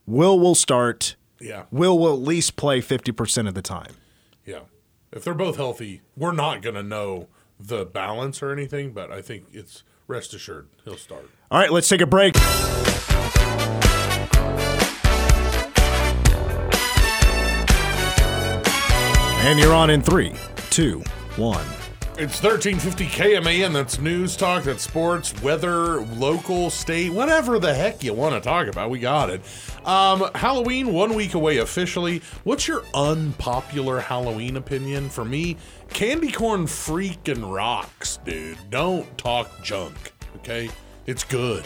Will 0.06 0.38
will 0.38 0.54
start. 0.54 1.16
Yeah, 1.40 1.64
Will 1.70 1.98
will 1.98 2.14
at 2.14 2.20
least 2.20 2.56
play 2.56 2.80
50% 2.80 3.48
of 3.48 3.54
the 3.54 3.60
time. 3.60 3.96
If 5.14 5.22
they're 5.22 5.32
both 5.32 5.56
healthy, 5.56 6.00
we're 6.16 6.32
not 6.32 6.60
gonna 6.60 6.82
know 6.82 7.28
the 7.58 7.84
balance 7.84 8.42
or 8.42 8.50
anything, 8.50 8.92
but 8.92 9.12
I 9.12 9.22
think 9.22 9.44
it's 9.52 9.84
rest 10.08 10.34
assured 10.34 10.66
he'll 10.84 10.96
start. 10.96 11.30
All 11.52 11.60
right, 11.60 11.70
let's 11.70 11.88
take 11.88 12.00
a 12.00 12.06
break. 12.06 12.34
And 19.44 19.58
you're 19.60 19.74
on 19.74 19.88
in 19.90 20.02
three, 20.02 20.34
two, 20.70 21.04
one. 21.36 21.64
It's 22.16 22.40
1350 22.40 23.06
KMAN. 23.06 23.72
That's 23.72 23.98
news 23.98 24.36
talk, 24.36 24.62
that's 24.62 24.84
sports, 24.84 25.34
weather, 25.42 26.00
local, 26.02 26.70
state, 26.70 27.10
whatever 27.12 27.58
the 27.58 27.74
heck 27.74 28.04
you 28.04 28.14
want 28.14 28.36
to 28.36 28.40
talk 28.40 28.68
about. 28.68 28.88
We 28.88 29.00
got 29.00 29.30
it. 29.30 29.40
Um, 29.84 30.30
Halloween, 30.36 30.92
one 30.92 31.14
week 31.14 31.34
away 31.34 31.58
officially. 31.58 32.22
What's 32.44 32.68
your 32.68 32.84
unpopular 32.94 33.98
Halloween 33.98 34.56
opinion? 34.56 35.10
For 35.10 35.24
me, 35.24 35.56
candy 35.88 36.30
corn 36.30 36.66
freaking 36.66 37.52
rocks, 37.52 38.20
dude. 38.24 38.58
Don't 38.70 39.18
talk 39.18 39.50
junk, 39.64 40.12
okay? 40.36 40.70
It's 41.06 41.24
good. 41.24 41.64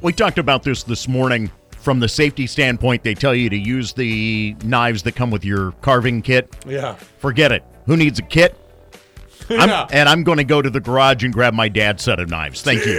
We 0.00 0.14
talked 0.14 0.38
about 0.38 0.62
this 0.62 0.82
this 0.82 1.06
morning. 1.06 1.50
From 1.72 2.00
the 2.00 2.08
safety 2.08 2.46
standpoint, 2.46 3.02
they 3.02 3.12
tell 3.12 3.34
you 3.34 3.50
to 3.50 3.58
use 3.58 3.92
the 3.92 4.56
knives 4.64 5.02
that 5.02 5.12
come 5.12 5.30
with 5.30 5.44
your 5.44 5.72
carving 5.82 6.22
kit. 6.22 6.56
Yeah. 6.66 6.94
Forget 7.18 7.52
it. 7.52 7.62
Who 7.84 7.98
needs 7.98 8.18
a 8.18 8.22
kit? 8.22 8.58
I'm- 9.50 9.68
Yeah. 9.68 9.86
and 9.90 10.08
I'm 10.08 10.22
going 10.24 10.38
to 10.38 10.44
go 10.44 10.60
to 10.62 10.70
the 10.70 10.80
garage 10.80 11.24
and 11.24 11.32
grab 11.32 11.54
my 11.54 11.68
dad's 11.68 12.02
set 12.02 12.18
of 12.20 12.28
knives. 12.30 12.62
Thank 12.62 12.84
you. 12.86 12.92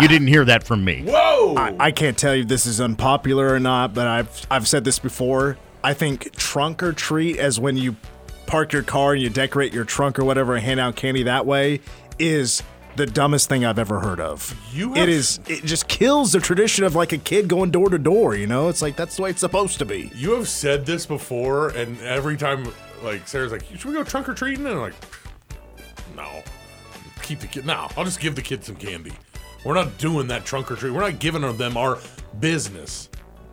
You 0.00 0.08
didn't 0.08 0.28
hear 0.28 0.44
that 0.44 0.64
from 0.64 0.84
me. 0.84 1.02
Whoa! 1.06 1.54
I, 1.56 1.74
I 1.78 1.90
can't 1.90 2.16
tell 2.16 2.34
you 2.34 2.42
if 2.42 2.48
this 2.48 2.64
is 2.66 2.80
unpopular 2.80 3.52
or 3.52 3.60
not, 3.60 3.92
but 3.94 4.06
I've 4.06 4.46
I've 4.50 4.68
said 4.68 4.84
this 4.84 4.98
before. 4.98 5.58
I 5.82 5.94
think 5.94 6.34
trunk 6.36 6.82
or 6.82 6.92
treat, 6.92 7.38
as 7.38 7.58
when 7.58 7.76
you 7.76 7.96
park 8.46 8.72
your 8.72 8.82
car 8.82 9.12
and 9.14 9.22
you 9.22 9.28
decorate 9.30 9.72
your 9.72 9.84
trunk 9.84 10.18
or 10.18 10.24
whatever 10.24 10.54
and 10.54 10.64
hand 10.64 10.80
out 10.80 10.96
candy 10.96 11.22
that 11.24 11.46
way, 11.46 11.80
is 12.18 12.62
the 12.96 13.06
dumbest 13.06 13.48
thing 13.48 13.64
I've 13.64 13.78
ever 13.78 14.00
heard 14.00 14.20
of. 14.20 14.54
You 14.72 14.92
it 14.94 14.98
have- 14.98 15.08
is 15.08 15.40
it 15.46 15.64
just 15.64 15.88
kills 15.88 16.32
the 16.32 16.40
tradition 16.40 16.84
of 16.84 16.94
like 16.94 17.12
a 17.12 17.18
kid 17.18 17.48
going 17.48 17.70
door 17.70 17.88
to 17.90 17.98
door. 17.98 18.34
You 18.36 18.46
know, 18.46 18.68
it's 18.68 18.82
like 18.82 18.96
that's 18.96 19.16
the 19.16 19.22
way 19.22 19.30
it's 19.30 19.40
supposed 19.40 19.78
to 19.78 19.84
be. 19.84 20.10
You 20.14 20.32
have 20.32 20.48
said 20.48 20.86
this 20.86 21.04
before, 21.06 21.68
and 21.70 22.00
every 22.02 22.36
time, 22.36 22.66
like 23.02 23.26
Sarah's 23.28 23.52
like, 23.52 23.64
"Should 23.64 23.84
we 23.86 23.92
go 23.94 24.04
trunk 24.04 24.28
or 24.28 24.34
treating?" 24.34 24.64
And 24.66 24.74
I'm 24.74 24.80
like, 24.80 24.94
"No, 26.16 26.42
keep 27.22 27.40
the 27.40 27.46
kid. 27.46 27.66
No, 27.66 27.88
I'll 27.96 28.04
just 28.04 28.20
give 28.20 28.34
the 28.34 28.42
kid 28.42 28.64
some 28.64 28.76
candy. 28.76 29.12
We're 29.64 29.74
not 29.74 29.98
doing 29.98 30.26
that 30.28 30.44
trunk 30.44 30.70
or 30.70 30.76
treat. 30.76 30.92
We're 30.92 31.00
not 31.00 31.18
giving 31.18 31.42
them 31.56 31.76
our 31.76 31.98
business." 32.40 33.08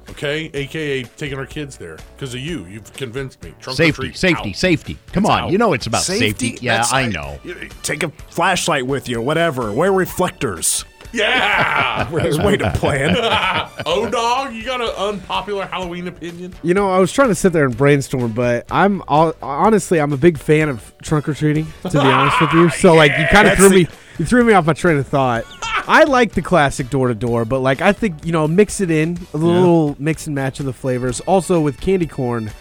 Okay, 0.09 0.49
aka 0.53 1.03
taking 1.03 1.37
our 1.37 1.45
kids 1.45 1.75
there 1.75 1.97
because 2.15 2.33
of 2.33 2.39
you. 2.39 2.65
You've 2.65 2.91
convinced 2.93 3.43
me. 3.43 3.49
Trunk 3.59 3.73
or 3.73 3.83
Safety, 3.83 4.01
treat, 4.03 4.15
safety, 4.17 4.49
out. 4.51 4.55
safety. 4.55 4.97
Come 5.11 5.25
It's 5.25 5.31
on. 5.31 5.39
out. 5.43 5.51
You 5.51 5.57
know 5.57 5.73
it's 5.73 5.85
about 5.85 6.03
Safety? 6.03 6.27
safety. 6.53 6.65
Yeah, 6.65 6.77
That's- 6.77 6.93
I 6.93 7.07
know. 7.07 7.39
Take 7.83 8.03
a 8.03 8.09
flashlight 8.29 8.87
with 8.87 9.09
you, 9.09 9.19
whatever. 9.21 9.71
Wear 9.73 9.91
reflectors. 9.91 10.85
Yeah. 11.17 12.09
There's 12.11 12.37
a 12.37 12.45
way 12.45 12.57
to 12.57 12.71
plan. 12.71 13.15
oh, 13.85 14.09
dog, 14.09 14.53
you 14.53 14.63
got 14.63 14.81
an 14.81 14.89
unpopular 14.89 15.65
Halloween 15.65 16.07
opinion? 16.07 16.53
You 16.63 16.73
know, 16.73 16.89
I 16.89 16.99
was 16.99 17.11
trying 17.11 17.29
to 17.29 17.35
sit 17.35 17.53
there 17.53 17.65
and 17.65 17.75
brainstorm, 17.75 18.33
but 18.33 18.65
I'm 18.71 19.03
all, 19.07 19.33
honestly, 19.41 19.99
I'm 19.99 20.13
a 20.13 20.17
big 20.17 20.37
fan 20.37 20.69
of 20.69 20.93
trunk 21.01 21.27
or 21.27 21.33
treating. 21.33 21.67
To 21.83 21.89
be 21.89 21.97
honest 21.99 22.39
with 22.41 22.53
you, 22.53 22.69
so 22.77 22.93
like 22.93 23.11
you 23.17 23.25
kind 23.31 23.47
of 23.47 23.57
threw 23.57 23.69
me, 23.69 23.87
you 24.17 24.25
threw 24.25 24.43
me 24.43 24.53
off 24.53 24.65
my 24.65 24.73
train 24.73 24.97
of 24.97 25.07
thought. 25.07 25.45
I 25.89 26.03
like 26.03 26.33
the 26.33 26.41
classic 26.41 26.89
door 26.89 27.07
to 27.07 27.15
door, 27.15 27.45
but 27.45 27.59
like 27.59 27.81
I 27.81 27.93
think 27.93 28.25
you 28.25 28.31
know, 28.33 28.47
mix 28.47 28.81
it 28.81 28.91
in 28.91 29.17
a 29.33 29.37
little 29.37 29.95
mix 29.99 30.27
and 30.27 30.35
match 30.35 30.59
of 30.59 30.65
the 30.65 30.73
flavors. 30.73 31.21
Also 31.21 31.61
with 31.61 31.79
candy 31.79 32.07
corn, 32.07 32.51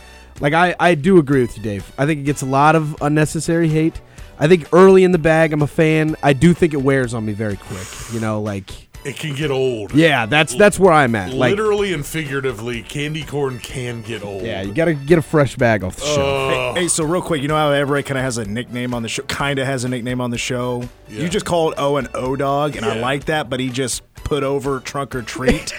like 0.41 0.53
I 0.53 0.77
I 0.79 0.95
do 0.95 1.19
agree 1.19 1.41
with 1.41 1.57
you, 1.57 1.63
Dave. 1.63 1.93
I 1.99 2.07
think 2.07 2.21
it 2.21 2.25
gets 2.25 2.43
a 2.43 2.47
lot 2.47 2.77
of 2.77 2.97
unnecessary 3.01 3.69
hate. 3.69 4.01
I 4.39 4.49
think 4.49 4.69
early 4.73 5.05
in 5.05 5.13
the 5.13 5.19
bag, 5.19 5.53
I'm 5.53 5.63
a 5.63 5.67
fan. 5.67 6.17
I 6.23 6.33
do 6.33 6.53
think 6.55 6.75
it 6.75 6.83
wears 6.83 7.15
on 7.15 7.25
me 7.25 7.33
very 7.33 7.57
quick. 7.57 7.87
You 8.13 8.21
know, 8.21 8.41
like 8.43 8.71
It 9.05 9.17
can 9.17 9.35
get 9.35 9.51
old. 9.51 9.95
yeah, 9.95 10.27
that's 10.27 10.55
that's 10.57 10.79
where 10.79 10.93
I'm 10.93 11.15
at. 11.15 11.33
Like 11.33 11.51
Literally 11.51 11.93
and 11.95 12.05
figuratively, 12.05 12.83
candy 12.83 13.23
corn 13.23 13.59
can 13.61 14.03
get 14.03 14.23
old. 14.23 14.43
yeah, 14.43 14.63
you 14.63 14.75
gotta 14.75 14.95
get 14.95 15.19
a 15.19 15.23
fresh 15.23 15.57
bag 15.57 15.83
off 15.85 15.97
the 15.97 16.03
Uh, 16.03 16.15
shelf. 16.15 16.75
Hey, 16.77 16.83
hey, 16.83 16.89
so 16.89 17.05
real 17.05 17.23
quick, 17.23 17.41
you 17.41 17.49
know 17.49 17.57
how 17.57 17.71
everybody 17.71 18.03
kind 18.03 18.19
of 18.19 18.25
has 18.25 18.37
a 18.39 18.45
nickname 18.45 18.93
on 18.95 19.03
the 19.03 19.09
show? 19.09 19.23
Kind 19.23 19.59
of 19.59 19.67
has 19.67 19.85
a 19.85 19.89
nickname 19.89 20.21
on 20.21 20.31
the 20.31 20.39
show. 20.39 20.83
Yeah. 21.09 21.23
You 21.23 21.29
just 21.29 21.47
called 21.47 21.75
Owen 21.79 22.09
O 22.15 22.37
Dog, 22.37 22.77
and 22.77 22.85
I 22.85 22.97
Yeah. 22.97 23.01
like 23.03 23.25
that, 23.27 23.49
but 23.49 23.61
he 23.61 23.71
just 23.71 24.03
put 24.25 24.43
over 24.43 24.81
trunk 24.81 25.15
or 25.15 25.23
treat. 25.23 25.73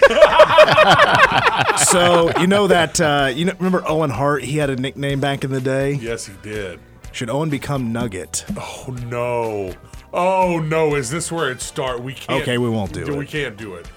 so 1.90 2.30
you 2.40 2.46
know 2.46 2.66
that 2.66 3.00
uh, 3.00 3.30
you 3.34 3.44
know 3.44 3.52
remember 3.58 3.82
Owen 3.86 4.10
Hart? 4.10 4.42
He 4.42 4.56
had 4.58 4.70
a 4.70 4.76
nickname 4.76 5.20
back 5.20 5.44
in 5.44 5.50
the 5.50 5.60
day. 5.60 5.92
Yes, 5.94 6.26
he 6.26 6.32
did. 6.42 6.80
Should 7.18 7.30
Owen 7.30 7.50
become 7.50 7.92
Nugget? 7.92 8.44
Oh 8.56 8.96
no! 9.08 9.74
Oh 10.12 10.60
no! 10.60 10.94
Is 10.94 11.10
this 11.10 11.32
where 11.32 11.50
it 11.50 11.60
start? 11.60 12.00
We 12.00 12.14
can't. 12.14 12.42
Okay, 12.42 12.58
we 12.58 12.70
won't 12.70 12.92
do 12.92 13.02
it. 13.02 13.12
We 13.12 13.26
can't 13.26 13.56
do 13.56 13.74
it. 13.74 13.90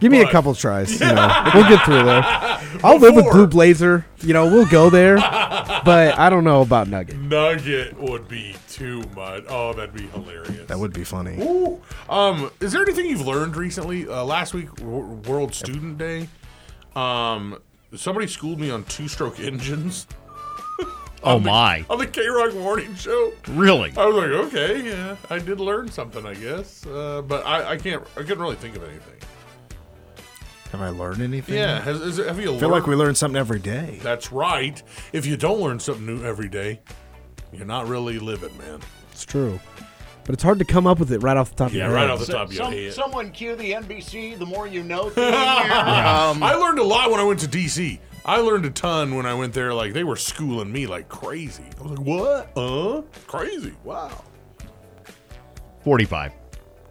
Give 0.00 0.10
me 0.10 0.22
a 0.22 0.24
But- 0.24 0.32
couple 0.32 0.54
tries. 0.56 0.90
You 1.00 1.06
know, 1.14 1.50
we'll 1.54 1.68
get 1.68 1.84
through 1.84 2.02
there. 2.02 2.22
I'll 2.82 2.98
live 2.98 3.14
with 3.14 3.26
Before- 3.26 3.32
Blue 3.32 3.46
Blazer. 3.46 4.04
You 4.22 4.32
know, 4.32 4.46
we'll 4.46 4.66
go 4.66 4.90
there. 4.90 5.18
But 5.84 6.18
I 6.18 6.30
don't 6.30 6.42
know 6.42 6.62
about 6.62 6.88
Nugget. 6.88 7.16
Nugget 7.16 7.96
would 8.00 8.26
be 8.26 8.56
too 8.68 9.02
much. 9.14 9.44
Oh, 9.48 9.72
that'd 9.74 9.94
be 9.94 10.06
hilarious. 10.08 10.66
That 10.66 10.78
would 10.80 10.92
be 10.94 11.04
funny. 11.04 11.40
Ooh. 11.40 11.80
Um, 12.08 12.50
is 12.60 12.72
there 12.72 12.82
anything 12.82 13.06
you've 13.06 13.24
learned 13.26 13.54
recently? 13.54 14.08
Uh, 14.08 14.24
last 14.24 14.52
week, 14.52 14.74
W- 14.76 15.04
World 15.28 15.54
Student 15.54 15.98
Day. 15.98 16.28
Um, 16.96 17.58
somebody 17.94 18.26
schooled 18.26 18.58
me 18.58 18.70
on 18.70 18.82
two-stroke 18.84 19.38
engines. 19.38 20.06
Oh 21.24 21.38
the- 21.38 21.46
my. 21.50 21.84
On 21.90 21.98
the 21.98 22.06
K 22.06 22.26
Rock 22.28 22.54
Morning 22.54 22.94
Show. 22.94 23.32
Really? 23.48 23.92
I 23.96 24.06
was 24.06 24.16
like, 24.16 24.30
okay, 24.46 24.82
yeah, 24.88 25.16
I 25.30 25.38
did 25.38 25.60
learn 25.60 25.90
something, 25.90 26.24
I 26.26 26.34
guess. 26.34 26.84
Uh, 26.86 27.22
but 27.26 27.44
I, 27.46 27.72
I 27.72 27.76
can't, 27.76 28.02
I 28.16 28.20
couldn't 28.20 28.40
really 28.40 28.56
think 28.56 28.76
of 28.76 28.84
anything. 28.84 29.14
Have 30.72 30.80
I 30.82 30.88
learned 30.88 31.22
anything? 31.22 31.54
Yeah, 31.54 31.80
has, 31.80 32.00
is, 32.00 32.16
have 32.18 32.40
you 32.40 32.54
I 32.54 32.58
feel 32.58 32.68
like 32.68 32.86
we 32.88 32.96
learn 32.96 33.14
something 33.14 33.38
every 33.38 33.60
day. 33.60 34.00
That's 34.02 34.32
right. 34.32 34.82
If 35.12 35.24
you 35.24 35.36
don't 35.36 35.60
learn 35.60 35.78
something 35.78 36.04
new 36.04 36.24
every 36.24 36.48
day, 36.48 36.80
you're 37.52 37.64
not 37.66 37.86
really 37.86 38.18
living, 38.18 38.56
man. 38.58 38.80
It's 39.12 39.24
true. 39.24 39.60
But 40.24 40.32
it's 40.32 40.42
hard 40.42 40.58
to 40.58 40.64
come 40.64 40.86
up 40.86 40.98
with 40.98 41.12
it 41.12 41.18
right 41.22 41.36
off 41.36 41.50
the 41.50 41.56
top 41.56 41.72
Yeah, 41.72 41.84
of 41.84 41.90
your 41.90 41.94
right 41.94 42.00
head. 42.02 42.10
off 42.10 42.26
the 42.26 42.32
top 42.32 42.48
of 42.48 42.54
your 42.54 42.70
head. 42.70 42.92
someone 42.94 43.30
cue 43.30 43.54
the 43.54 43.72
NBC. 43.72 44.36
The 44.38 44.46
more 44.46 44.66
you 44.66 44.82
know. 44.82 45.12
I 45.16 46.56
learned 46.58 46.78
a 46.78 46.82
lot 46.84 47.10
when 47.10 47.20
I 47.20 47.24
went 47.24 47.40
to 47.40 47.46
DC. 47.46 47.98
I 48.24 48.38
learned 48.38 48.64
a 48.64 48.70
ton 48.70 49.14
when 49.16 49.26
I 49.26 49.34
went 49.34 49.52
there. 49.52 49.74
Like 49.74 49.92
they 49.92 50.04
were 50.04 50.16
schooling 50.16 50.72
me 50.72 50.86
like 50.86 51.08
crazy. 51.08 51.64
I 51.78 51.82
was 51.82 51.98
like, 51.98 52.06
"What? 52.06 52.50
Uh? 52.56 53.02
Crazy? 53.26 53.74
Wow." 53.84 54.24
Forty-five. 55.82 56.32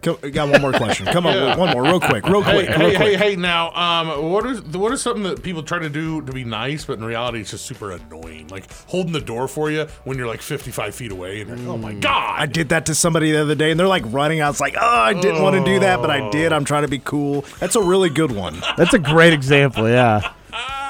Come, 0.03 0.17
got 0.33 0.49
one 0.49 0.61
more 0.61 0.73
question. 0.73 1.05
Come 1.05 1.25
on, 1.25 1.57
one 1.57 1.69
more, 1.69 1.81
real 1.81 1.99
quick, 1.99 2.25
real 2.27 2.41
Hey, 2.41 2.65
quick, 2.65 2.77
real 2.77 2.89
hey, 2.89 2.95
quick. 2.97 3.17
hey, 3.17 3.29
hey! 3.31 3.35
Now, 3.37 3.71
um, 3.71 4.29
what 4.31 4.45
is 4.45 4.61
what 4.61 4.91
is 4.91 5.01
something 5.01 5.23
that 5.23 5.41
people 5.41 5.63
try 5.63 5.79
to 5.79 5.89
do 5.89 6.21
to 6.23 6.31
be 6.33 6.43
nice, 6.43 6.83
but 6.85 6.97
in 6.99 7.05
reality, 7.05 7.39
it's 7.39 7.51
just 7.51 7.65
super 7.65 7.91
annoying. 7.91 8.49
Like 8.49 8.69
holding 8.87 9.13
the 9.13 9.21
door 9.21 9.47
for 9.47 9.71
you 9.71 9.87
when 10.03 10.17
you're 10.17 10.27
like 10.27 10.41
55 10.41 10.93
feet 10.93 11.11
away, 11.13 11.39
and 11.39 11.49
you're 11.49 11.57
like, 11.57 11.67
"Oh 11.67 11.77
my 11.77 11.93
god!" 11.93 12.35
I 12.37 12.45
did 12.45 12.69
that 12.69 12.85
to 12.87 12.95
somebody 12.95 13.31
the 13.31 13.41
other 13.41 13.55
day, 13.55 13.71
and 13.71 13.79
they're 13.79 13.87
like 13.87 14.03
running 14.07 14.41
out. 14.41 14.51
It's 14.51 14.59
like, 14.59 14.75
oh, 14.79 14.85
I 14.85 15.13
didn't 15.13 15.41
want 15.41 15.55
to 15.55 15.63
do 15.63 15.79
that, 15.79 16.01
but 16.01 16.11
I 16.11 16.29
did. 16.31 16.51
I'm 16.51 16.65
trying 16.65 16.83
to 16.83 16.89
be 16.89 16.99
cool. 16.99 17.45
That's 17.59 17.77
a 17.77 17.81
really 17.81 18.09
good 18.09 18.33
one. 18.33 18.61
That's 18.77 18.93
a 18.93 18.99
great 18.99 19.31
example, 19.33 19.89
yeah. 19.89 20.33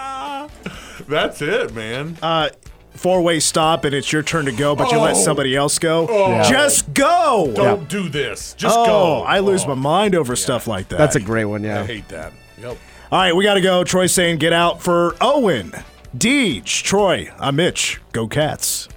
That's 1.07 1.41
it, 1.41 1.73
man. 1.73 2.17
Uh, 2.21 2.49
Four 2.95 3.23
way 3.23 3.39
stop, 3.39 3.85
and 3.85 3.95
it's 3.95 4.13
your 4.13 4.21
turn 4.21 4.45
to 4.45 4.51
go, 4.51 4.75
but 4.75 4.91
you 4.91 4.99
let 4.99 5.15
Oh. 5.15 5.19
somebody 5.19 5.55
else 5.55 5.79
go. 5.79 6.05
Oh. 6.07 6.43
Just 6.47 6.93
go. 6.93 7.51
Don't 7.55 7.89
do 7.89 8.07
this. 8.07 8.53
Just 8.53 8.77
oh, 8.77 8.85
go. 8.85 9.21
I 9.23 9.39
lose 9.39 9.63
Oh, 9.65 9.69
my 9.69 9.73
mind 9.73 10.13
over 10.13 10.35
stuff 10.35 10.67
like 10.67 10.89
that. 10.89 10.99
That's 10.99 11.15
a 11.15 11.19
great 11.19 11.45
one, 11.45 11.63
yeah. 11.63 11.77
I 11.77 11.81
yeah. 11.81 11.87
hate 11.87 12.07
that. 12.09 12.33
Yep. 12.61 12.77
All 13.11 13.19
right, 13.19 13.35
we 13.35 13.43
got 13.43 13.55
to 13.55 13.61
go. 13.61 13.83
Troy 13.83 14.05
saying 14.05 14.37
get 14.37 14.53
out 14.53 14.81
for 14.81 15.15
Owen. 15.21 15.73
Deej, 16.15 16.65
Troy, 16.83 17.31
I'm 17.39 17.55
Mitch. 17.55 17.99
Go 18.11 18.27
Cats. 18.27 18.87